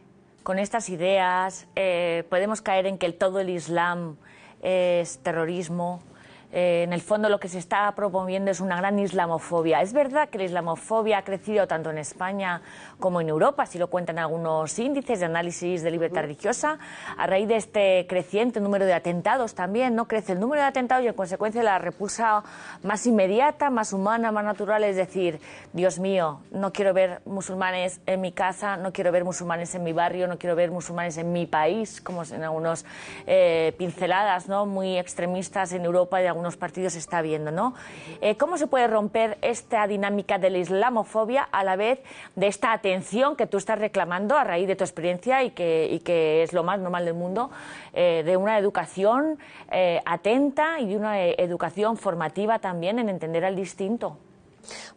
con 0.44 0.58
estas 0.58 0.90
ideas 0.90 1.68
eh, 1.76 2.24
podemos 2.30 2.62
caer 2.62 2.88
en 2.88 2.98
que 2.98 3.12
todo 3.12 3.40
el 3.42 3.50
Islam 3.50 4.16
es 4.62 5.20
terrorismo, 5.20 6.02
eh, 6.52 6.84
en 6.84 6.94
el 6.94 7.02
fondo 7.02 7.30
lo 7.30 7.40
que 7.40 7.48
se 7.48 7.60
está 7.60 7.92
promoviendo 7.94 8.52
es 8.52 8.60
una 8.60 8.76
gran 8.76 9.00
islamofobia. 9.00 9.82
Es 9.82 9.94
verdad 9.94 10.30
que 10.30 10.38
la 10.38 10.44
islamofobia 10.46 11.20
ha 11.20 11.24
crecido 11.24 11.68
tanto 11.68 11.90
en 11.90 11.98
España 11.98 12.62
como 13.00 13.22
en 13.22 13.30
Europa, 13.30 13.66
si 13.66 13.80
lo 13.80 13.88
cuentan 13.88 14.20
algunos 14.20 14.78
índices 14.78 15.20
de 15.20 15.26
análisis 15.26 15.82
de 15.82 15.92
libertad 15.92 16.22
religiosa, 16.22 16.78
a 17.18 17.28
raíz 17.28 17.48
de 17.48 17.56
este 17.56 18.06
creciente 18.08 18.60
número 18.60 18.86
de 18.86 18.94
atentados 18.94 19.56
también, 19.56 19.96
¿no? 19.96 20.08
Crece 20.08 20.34
el 20.34 20.40
número 20.40 20.62
de 20.62 20.68
atentados 20.68 21.04
y 21.06 21.08
en 21.08 21.14
consecuencia 21.14 21.64
la 21.64 21.80
repulsa 21.80 22.44
más 22.84 23.06
inmediata, 23.08 23.70
más 23.70 23.94
humana, 23.94 24.32
más 24.32 24.44
natural, 24.44 24.84
es 24.84 24.96
decir, 24.96 25.40
Dios 25.74 26.00
mío, 26.00 26.42
no 26.52 26.74
quiero 26.74 26.94
ver 26.94 27.22
musulmanes 27.26 28.02
en 28.06 28.22
mi 28.22 28.32
casa, 28.32 28.78
no 28.78 28.92
quiero 28.92 29.12
ver 29.12 29.24
musulmanes 29.24 29.74
en 29.76 29.84
mi 29.84 29.94
barrio, 29.94 30.28
no 30.28 30.38
quiero 30.38 30.56
ver 30.56 30.72
musulmanes 30.72 31.18
en 31.18 31.32
mi 31.32 31.46
país, 31.46 32.02
como 32.02 32.24
en 32.24 32.44
algunos 32.44 32.86
eh, 33.26 33.74
pinceladas, 33.78 34.48
¿no? 34.48 34.66
Muy 34.66 34.98
extremistas 34.98 35.72
en 35.74 35.86
Europa 35.86 36.20
y 36.20 36.24
de 36.24 36.30
algunos 36.42 36.58
partidos 36.58 36.96
está 36.96 37.22
viendo, 37.22 37.52
¿no? 37.52 37.76
Eh, 38.20 38.36
¿Cómo 38.36 38.58
se 38.58 38.66
puede 38.66 38.88
romper 38.88 39.38
esta 39.44 39.86
dinámica 39.86 40.40
de 40.40 40.50
la 40.50 40.58
islamofobia 40.58 41.44
a 41.44 41.64
la 41.64 41.76
vez 41.76 42.00
de 42.36 42.48
esta 42.48 42.74
atención 42.74 43.36
que 43.36 43.46
tú 43.46 43.58
estás 43.58 43.78
reclamando 43.78 44.36
a 44.36 44.44
raíz 44.44 44.68
de 44.68 44.76
tu 44.76 44.84
experiencia 44.84 45.44
y 45.44 45.52
que, 45.52 46.02
que 46.04 46.42
es 46.42 46.52
lo 46.52 46.64
más 46.64 46.80
normal 46.80 47.06
del 47.06 47.14
mundo, 47.14 47.52
eh, 47.94 48.24
de 48.26 48.38
una 48.38 48.58
educación 48.58 49.38
eh, 49.70 50.02
atenta 50.04 50.80
y 50.80 50.88
de 50.88 50.98
una 50.98 51.24
educación 51.24 51.96
formativa 51.96 52.58
también 52.58 52.98
en 52.98 53.10
entender 53.10 53.46
al 53.46 53.56
distinto? 53.56 54.18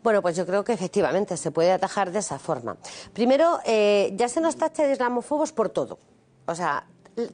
Bueno, 0.02 0.22
pues 0.22 0.37
yo 0.37 0.46
creo 0.46 0.64
que 0.64 0.72
efectivamente 0.72 1.37
se 1.37 1.50
puede 1.50 1.72
atajar 1.72 2.11
de 2.11 2.20
esa 2.20 2.38
forma. 2.38 2.78
Primero, 3.12 3.59
ya 3.64 4.28
se 4.28 4.40
nos 4.40 4.57
tacha 4.57 4.87
de 4.87 4.92
islamofobos 4.92 5.52
por 5.52 5.68
todo. 5.68 5.98
O 6.46 6.54
sea, 6.54 6.85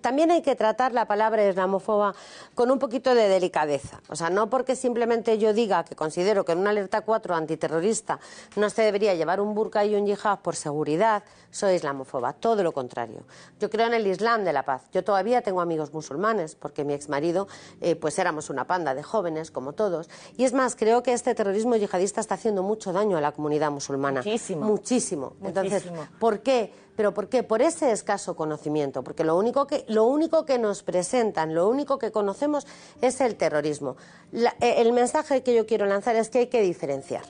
también 0.00 0.30
hay 0.30 0.42
que 0.42 0.56
tratar 0.56 0.92
la 0.92 1.06
palabra 1.06 1.48
islamofoba 1.48 2.14
con 2.54 2.70
un 2.70 2.78
poquito 2.78 3.14
de 3.14 3.28
delicadeza. 3.28 4.00
O 4.08 4.16
sea, 4.16 4.30
no 4.30 4.50
porque 4.50 4.76
simplemente 4.76 5.38
yo 5.38 5.52
diga 5.52 5.84
que 5.84 5.94
considero 5.94 6.44
que 6.44 6.52
en 6.52 6.58
una 6.58 6.70
alerta 6.70 7.00
4 7.00 7.34
antiterrorista 7.34 8.20
no 8.56 8.70
se 8.70 8.82
debería 8.82 9.14
llevar 9.14 9.40
un 9.40 9.54
burka 9.54 9.84
y 9.84 9.94
un 9.94 10.06
yihad 10.06 10.40
por 10.40 10.56
seguridad, 10.56 11.22
soy 11.50 11.74
islamofoba. 11.74 12.32
Todo 12.32 12.62
lo 12.62 12.72
contrario. 12.72 13.24
Yo 13.58 13.70
creo 13.70 13.86
en 13.86 13.94
el 13.94 14.06
Islam 14.06 14.44
de 14.44 14.52
la 14.52 14.64
paz. 14.64 14.82
Yo 14.92 15.02
todavía 15.04 15.42
tengo 15.42 15.60
amigos 15.60 15.92
musulmanes, 15.92 16.54
porque 16.54 16.84
mi 16.84 16.94
exmarido, 16.94 17.48
eh, 17.80 17.96
pues 17.96 18.18
éramos 18.18 18.50
una 18.50 18.66
panda 18.66 18.94
de 18.94 19.02
jóvenes, 19.02 19.50
como 19.50 19.72
todos. 19.72 20.08
Y 20.36 20.44
es 20.44 20.52
más, 20.52 20.76
creo 20.76 21.02
que 21.02 21.12
este 21.12 21.34
terrorismo 21.34 21.76
yihadista 21.76 22.20
está 22.20 22.34
haciendo 22.34 22.62
mucho 22.62 22.92
daño 22.92 23.16
a 23.16 23.20
la 23.20 23.32
comunidad 23.32 23.70
musulmana. 23.70 24.20
Muchísimo. 24.20 24.66
Muchísimo. 24.66 25.32
Entonces, 25.42 25.84
¿por 26.18 26.40
qué? 26.40 26.72
¿Pero 26.96 27.14
por 27.14 27.28
qué? 27.28 27.42
Por 27.42 27.62
ese 27.62 27.92
escaso 27.92 28.36
conocimiento, 28.36 29.02
porque 29.02 29.24
lo 29.24 29.36
único 29.36 29.66
que, 29.66 29.69
lo 29.88 30.04
único 30.04 30.44
que 30.44 30.58
nos 30.58 30.82
presentan, 30.82 31.54
lo 31.54 31.68
único 31.68 31.98
que 31.98 32.10
conocemos 32.10 32.66
es 33.00 33.20
el 33.20 33.36
terrorismo. 33.36 33.96
Eh, 34.32 34.74
el 34.78 34.92
mensaje 34.92 35.42
que 35.42 35.54
yo 35.54 35.66
quiero 35.66 35.86
lanzar 35.86 36.16
es 36.16 36.28
que 36.28 36.40
hay 36.40 36.46
que 36.48 36.62
diferenciar, 36.62 37.24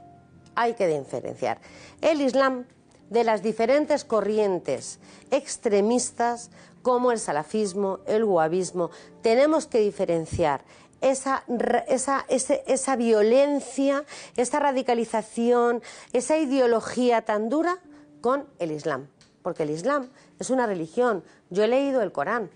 hay 0.54 0.74
que 0.74 0.86
diferenciar 0.86 1.60
el 2.00 2.20
Islam 2.20 2.66
de 3.08 3.24
las 3.24 3.42
diferentes 3.42 4.04
corrientes 4.04 5.00
extremistas 5.30 6.50
como 6.82 7.12
el 7.12 7.18
salafismo, 7.18 8.00
el 8.06 8.24
wahabismo. 8.24 8.90
Tenemos 9.22 9.66
que 9.66 9.80
diferenciar 9.80 10.64
esa, 11.00 11.44
esa, 11.88 12.24
esa 12.28 12.96
violencia, 12.96 14.04
esa 14.36 14.60
radicalización, 14.60 15.82
esa 16.12 16.38
ideología 16.38 17.22
tan 17.22 17.48
dura 17.48 17.78
con 18.20 18.46
el 18.58 18.70
Islam 18.70 19.08
porque 19.42 19.62
el 19.62 19.70
Islam 19.70 20.08
es 20.40 20.50
una 20.50 20.66
religión. 20.66 21.22
Yo 21.50 21.62
he 21.62 21.68
leído 21.68 22.02
el 22.02 22.10
Corán, 22.10 22.50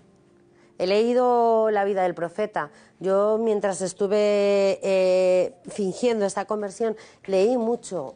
he 0.77 0.87
leído 0.87 1.71
la 1.71 1.85
vida 1.85 2.03
del 2.03 2.13
profeta. 2.13 2.71
Yo 2.99 3.37
mientras 3.39 3.81
estuve 3.81 4.79
eh, 4.83 5.53
fingiendo 5.69 6.25
esta 6.25 6.45
conversión 6.45 6.97
leí 7.25 7.57
muchos 7.57 8.15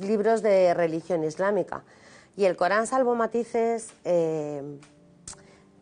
libros 0.00 0.42
de 0.42 0.74
religión 0.74 1.24
islámica. 1.24 1.82
Y 2.36 2.44
el 2.44 2.56
Corán, 2.56 2.86
salvo 2.86 3.14
matices, 3.14 3.88
eh, 4.04 4.62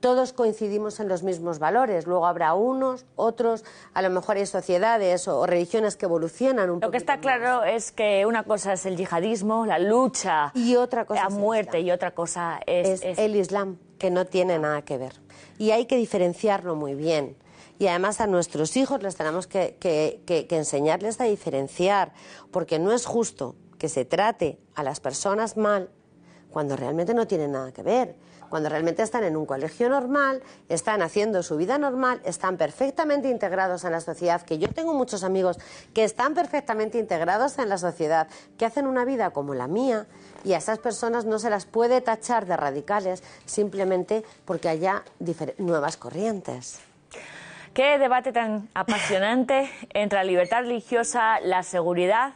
todos 0.05 0.35
coincidimos 0.35 1.01
en 1.01 1.09
los 1.09 1.23
mismos 1.23 1.59
valores. 1.59 2.07
Luego 2.07 2.27
habrá 2.27 2.53
unos, 2.53 3.07
otros, 3.17 3.65
a 3.95 4.03
lo 4.03 4.11
mejor 4.11 4.37
hay 4.37 4.45
sociedades 4.45 5.27
o, 5.29 5.47
religiones 5.47 5.97
que 5.97 6.05
evolucionan 6.05 6.69
un 6.69 6.81
poco. 6.81 6.89
Lo 6.89 6.91
que 6.91 6.99
está 6.99 7.21
claro 7.21 7.65
es 7.65 7.91
que 7.91 8.27
una 8.27 8.43
cosa 8.43 8.75
es 8.75 8.85
el 8.85 8.99
yihadismo, 8.99 9.65
la 9.65 9.79
lucha 9.79 10.53
y 10.55 10.77
otra 10.77 11.07
cosa 11.07 11.25
a 11.25 11.31
muerte, 11.31 11.81
y 11.81 11.91
otra 11.91 12.11
cosa 12.11 12.61
es, 12.67 13.01
el 13.03 13.35
Islam, 13.35 13.79
que 13.97 14.11
no 14.11 14.27
tiene 14.27 14.59
nada 14.59 14.83
que 14.83 14.99
ver. 14.99 15.15
Y 15.57 15.71
hay 15.71 15.87
que 15.87 15.97
diferenciarlo 15.97 16.75
muy 16.75 16.95
bien. 16.95 17.39
Y 17.79 17.87
además 17.87 18.21
a 18.21 18.27
nuestros 18.27 18.77
hijos 18.77 19.03
les 19.03 19.17
tenemos 19.17 19.47
que, 19.47 19.79
que 19.81 20.47
enseñarles 20.51 21.19
a 21.23 21.25
diferenciar, 21.25 22.13
porque 22.51 22.79
no 22.79 22.93
es 22.93 23.07
justo 23.07 23.55
que 23.79 23.89
se 23.89 24.05
trate 24.05 24.59
a 24.75 24.83
las 24.83 25.01
personas 25.01 25.57
mal 25.57 25.89
cuando 26.51 26.77
realmente 26.77 27.15
no 27.15 27.27
tienen 27.27 27.53
nada 27.53 27.73
que 27.73 27.83
ver. 27.83 28.17
Cuando 28.49 28.69
realmente 28.69 29.03
están 29.03 29.25
en 29.25 29.37
un 29.37 29.47
colegio 29.47 29.89
normal, 29.89 30.43
están 30.69 31.03
haciendo 31.03 31.43
su 31.43 31.57
vida 31.57 31.79
normal, 31.79 32.21
están 32.25 32.57
perfectamente 32.57 33.29
integrados 33.29 33.85
en 33.85 33.93
la 33.93 34.01
sociedad, 34.01 34.43
que 34.43 34.59
yo 34.59 34.69
tengo 34.69 34.95
muchos 34.95 35.25
amigos 35.25 35.59
que 35.93 36.05
están 36.05 36.35
perfectamente 36.35 36.99
integrados 36.99 37.59
en 37.59 37.69
la 37.69 37.79
sociedad, 37.79 38.29
que 38.59 38.67
hacen 38.67 38.87
una 38.87 39.05
vida 39.05 39.31
como 39.31 39.55
la 39.55 39.67
mía, 39.67 40.07
y 40.45 40.53
a 40.53 40.59
esas 40.59 40.79
personas 40.79 41.25
no 41.25 41.39
se 41.39 41.51
las 41.51 41.67
puede 41.67 42.01
tachar 42.01 42.47
de 42.47 42.57
radicales 42.57 43.23
simplemente 43.47 44.25
porque 44.45 44.69
haya 44.69 45.03
nuevas 45.59 45.97
corrientes. 45.97 46.81
Qué 47.73 47.99
debate 47.99 48.33
tan 48.33 48.69
apasionante 48.75 49.69
entre 49.91 50.19
la 50.19 50.25
libertad 50.25 50.61
religiosa, 50.61 51.41
la 51.41 51.65
seguridad 51.65 52.35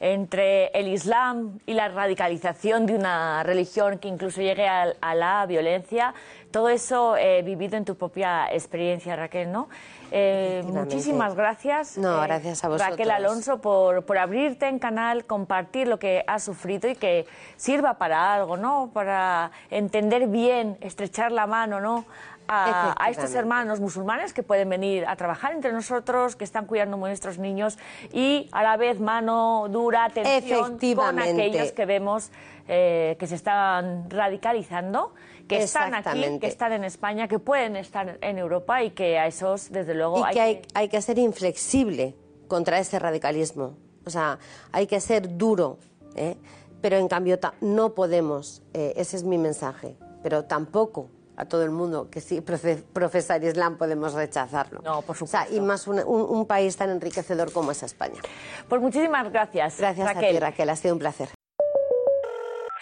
entre 0.00 0.68
el 0.68 0.88
Islam 0.88 1.58
y 1.66 1.74
la 1.74 1.88
radicalización 1.88 2.86
de 2.86 2.94
una 2.94 3.42
religión 3.42 3.98
que 3.98 4.08
incluso 4.08 4.40
llegue 4.40 4.68
a, 4.68 5.14
la 5.14 5.44
violencia. 5.46 6.14
Todo 6.50 6.68
eso 6.68 7.16
eh, 7.16 7.42
vivido 7.42 7.76
en 7.76 7.84
tu 7.84 7.96
propia 7.96 8.46
experiencia, 8.52 9.16
Raquel, 9.16 9.50
¿no? 9.50 9.68
Eh, 10.10 10.62
muchísimas 10.66 11.34
gracias. 11.34 11.98
No, 11.98 12.22
eh, 12.22 12.26
gracias 12.26 12.64
a 12.64 12.68
vosotros. 12.68 12.90
Raquel 12.90 13.10
Alonso 13.10 13.60
por, 13.60 14.04
por 14.04 14.18
abrirte 14.18 14.66
en 14.66 14.78
canal, 14.78 15.24
compartir 15.24 15.88
lo 15.88 15.98
que 15.98 16.24
has 16.26 16.44
sufrido 16.44 16.88
y 16.88 16.94
que 16.94 17.26
sirva 17.56 17.98
para 17.98 18.34
algo, 18.34 18.56
¿no? 18.56 18.90
Para 18.92 19.50
entender 19.70 20.28
bien, 20.28 20.78
estrechar 20.80 21.32
la 21.32 21.46
mano, 21.46 21.80
¿no? 21.80 22.06
A, 22.48 23.08
estos 23.10 23.34
hermanos 23.34 23.80
musulmanes 23.80 24.32
que 24.32 24.42
pueden 24.42 24.68
venir 24.68 25.06
a 25.06 25.16
trabajar 25.16 25.52
entre 25.52 25.72
nosotros, 25.72 26.36
que 26.36 26.44
están 26.44 26.66
cuidando 26.66 26.96
a 26.96 27.00
nuestros 27.00 27.38
niños 27.38 27.78
y 28.12 28.48
a 28.52 28.62
la 28.62 28.76
vez 28.76 29.00
mano 29.00 29.66
dura, 29.70 30.06
atención 30.06 30.78
con 30.96 31.18
aquellos 31.18 31.72
que 31.72 31.84
vemos 31.84 32.30
eh, 32.66 33.16
que 33.18 33.26
se 33.26 33.34
están 33.34 34.10
radicalizando, 34.10 35.14
que 35.46 35.62
están 35.62 35.94
aquí, 35.94 36.38
que 36.38 36.46
están 36.46 36.72
en 36.72 36.84
España, 36.84 37.28
que 37.28 37.38
pueden 37.38 37.76
estar 37.76 38.18
en 38.20 38.38
Europa 38.38 38.82
y 38.82 38.90
que 38.90 39.18
a 39.18 39.26
esos, 39.26 39.70
desde 39.70 39.94
luego, 39.94 40.24
hay 40.24 40.34
que, 40.34 40.62
hay, 40.74 40.88
que 40.88 41.00
ser 41.00 41.18
inflexible 41.18 42.14
contra 42.46 42.78
ese 42.78 42.98
radicalismo. 42.98 43.76
O 44.04 44.10
sea, 44.10 44.38
hay 44.72 44.86
que 44.86 45.00
ser 45.00 45.36
duro, 45.36 45.78
¿eh? 46.14 46.36
pero 46.80 46.96
en 46.96 47.08
cambio 47.08 47.38
no 47.60 47.94
podemos, 47.94 48.62
eh, 48.72 48.94
ese 48.96 49.16
es 49.16 49.24
mi 49.24 49.38
mensaje, 49.38 49.96
pero 50.22 50.44
tampoco 50.44 51.10
a 51.38 51.44
todo 51.44 51.62
el 51.62 51.70
mundo 51.70 52.10
que 52.10 52.20
sí 52.20 52.40
profesa 52.40 53.36
el 53.36 53.44
Islam 53.44 53.78
podemos 53.78 54.12
rechazarlo. 54.12 54.80
No, 54.82 55.02
por 55.02 55.16
supuesto. 55.16 55.54
y 55.54 55.60
más 55.60 55.86
un, 55.86 56.46
país 56.48 56.76
tan 56.76 56.90
enriquecedor 56.90 57.52
como 57.52 57.70
es 57.70 57.82
España. 57.82 58.20
Pues 58.68 58.80
muchísimas 58.80 59.30
gracias. 59.30 59.78
Gracias 59.78 60.06
Raquel. 60.06 60.24
a 60.24 60.30
ti, 60.30 60.38
Raquel. 60.40 60.70
Ha 60.70 60.76
sido 60.76 60.94
un 60.94 60.98
placer. 60.98 61.28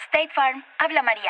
State 0.07 0.29
Farm, 0.33 0.63
habla 0.79 1.03
María. 1.03 1.29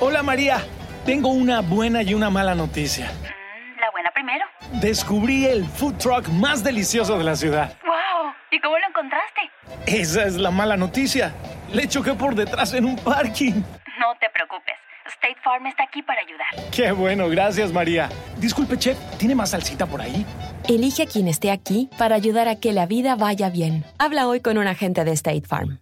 Hola 0.00 0.22
María, 0.22 0.58
tengo 1.06 1.30
una 1.30 1.62
buena 1.62 2.02
y 2.02 2.12
una 2.12 2.28
mala 2.28 2.54
noticia. 2.54 3.06
Mm, 3.06 3.80
la 3.80 3.90
buena 3.90 4.10
primero. 4.12 4.44
Descubrí 4.80 5.46
el 5.46 5.64
food 5.64 5.94
truck 5.94 6.28
más 6.28 6.62
delicioso 6.62 7.16
de 7.16 7.24
la 7.24 7.36
ciudad. 7.36 7.72
¡Wow! 7.86 8.32
¿Y 8.50 8.60
cómo 8.60 8.76
lo 8.78 8.86
encontraste? 8.86 9.40
Esa 9.86 10.24
es 10.24 10.36
la 10.36 10.50
mala 10.50 10.76
noticia. 10.76 11.32
Le 11.72 11.88
choqué 11.88 12.12
por 12.12 12.34
detrás 12.34 12.74
en 12.74 12.84
un 12.84 12.96
parking. 12.96 13.62
Farm 15.46 15.64
está 15.68 15.84
aquí 15.84 16.02
para 16.02 16.20
ayudar. 16.22 16.70
Qué 16.72 16.90
bueno, 16.90 17.28
gracias 17.28 17.72
María. 17.72 18.08
Disculpe, 18.38 18.76
chef, 18.76 18.98
¿tiene 19.16 19.36
más 19.36 19.50
salsita 19.50 19.86
por 19.86 20.00
ahí? 20.00 20.26
Elige 20.68 21.04
a 21.04 21.06
quien 21.06 21.28
esté 21.28 21.52
aquí 21.52 21.88
para 21.96 22.16
ayudar 22.16 22.48
a 22.48 22.56
que 22.56 22.72
la 22.72 22.86
vida 22.86 23.14
vaya 23.14 23.48
bien. 23.48 23.84
Habla 23.98 24.26
hoy 24.26 24.40
con 24.40 24.58
un 24.58 24.66
agente 24.66 25.04
de 25.04 25.12
State 25.12 25.46
Farm. 25.46 25.78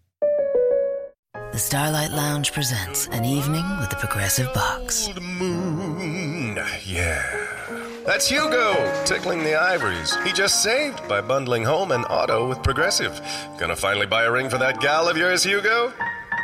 The 1.52 1.58
Starlight 1.58 2.10
Lounge 2.10 2.52
presents 2.52 3.08
an 3.12 3.24
evening 3.24 3.64
with 3.80 3.88
the 3.88 3.96
Progressive 3.96 4.52
Box. 4.52 5.08
Moon, 5.18 6.58
yeah. 6.84 7.22
That's 8.04 8.28
Hugo, 8.30 8.74
tickling 9.06 9.44
the 9.44 9.54
ivories. 9.54 10.14
He 10.26 10.32
just 10.34 10.62
saved 10.62 11.00
by 11.08 11.22
bundling 11.22 11.64
home 11.64 11.90
and 11.90 12.04
auto 12.10 12.46
with 12.46 12.62
Progressive. 12.62 13.18
Gonna 13.56 13.76
finally 13.76 14.04
buy 14.06 14.24
a 14.24 14.30
ring 14.30 14.50
for 14.50 14.58
that 14.58 14.82
gal 14.82 15.08
of 15.08 15.16
yours, 15.16 15.42
Hugo? 15.42 15.90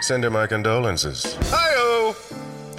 Send 0.01 0.25
her 0.25 0.31
my 0.31 0.47
condolences. 0.47 1.37
Hi-oh! 1.51 2.17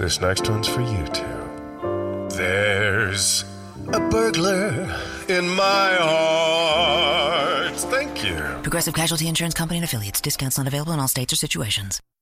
This 0.02 0.20
next 0.20 0.50
one's 0.50 0.68
for 0.68 0.82
you 0.82 1.06
too. 1.14 2.36
There's 2.36 3.46
a 3.94 4.00
burglar 4.10 5.00
in 5.30 5.48
my 5.48 5.94
heart. 6.00 7.76
Thank 7.76 8.24
you. 8.24 8.34
Progressive 8.64 8.96
Casualty 8.96 9.28
Insurance 9.28 9.54
Company 9.54 9.78
and 9.78 9.86
affiliates. 9.86 10.20
Discounts 10.20 10.58
not 10.58 10.66
available 10.66 10.94
in 10.94 11.00
all 11.00 11.08
states 11.08 11.34
or 11.34 11.36
situations. 11.36 12.02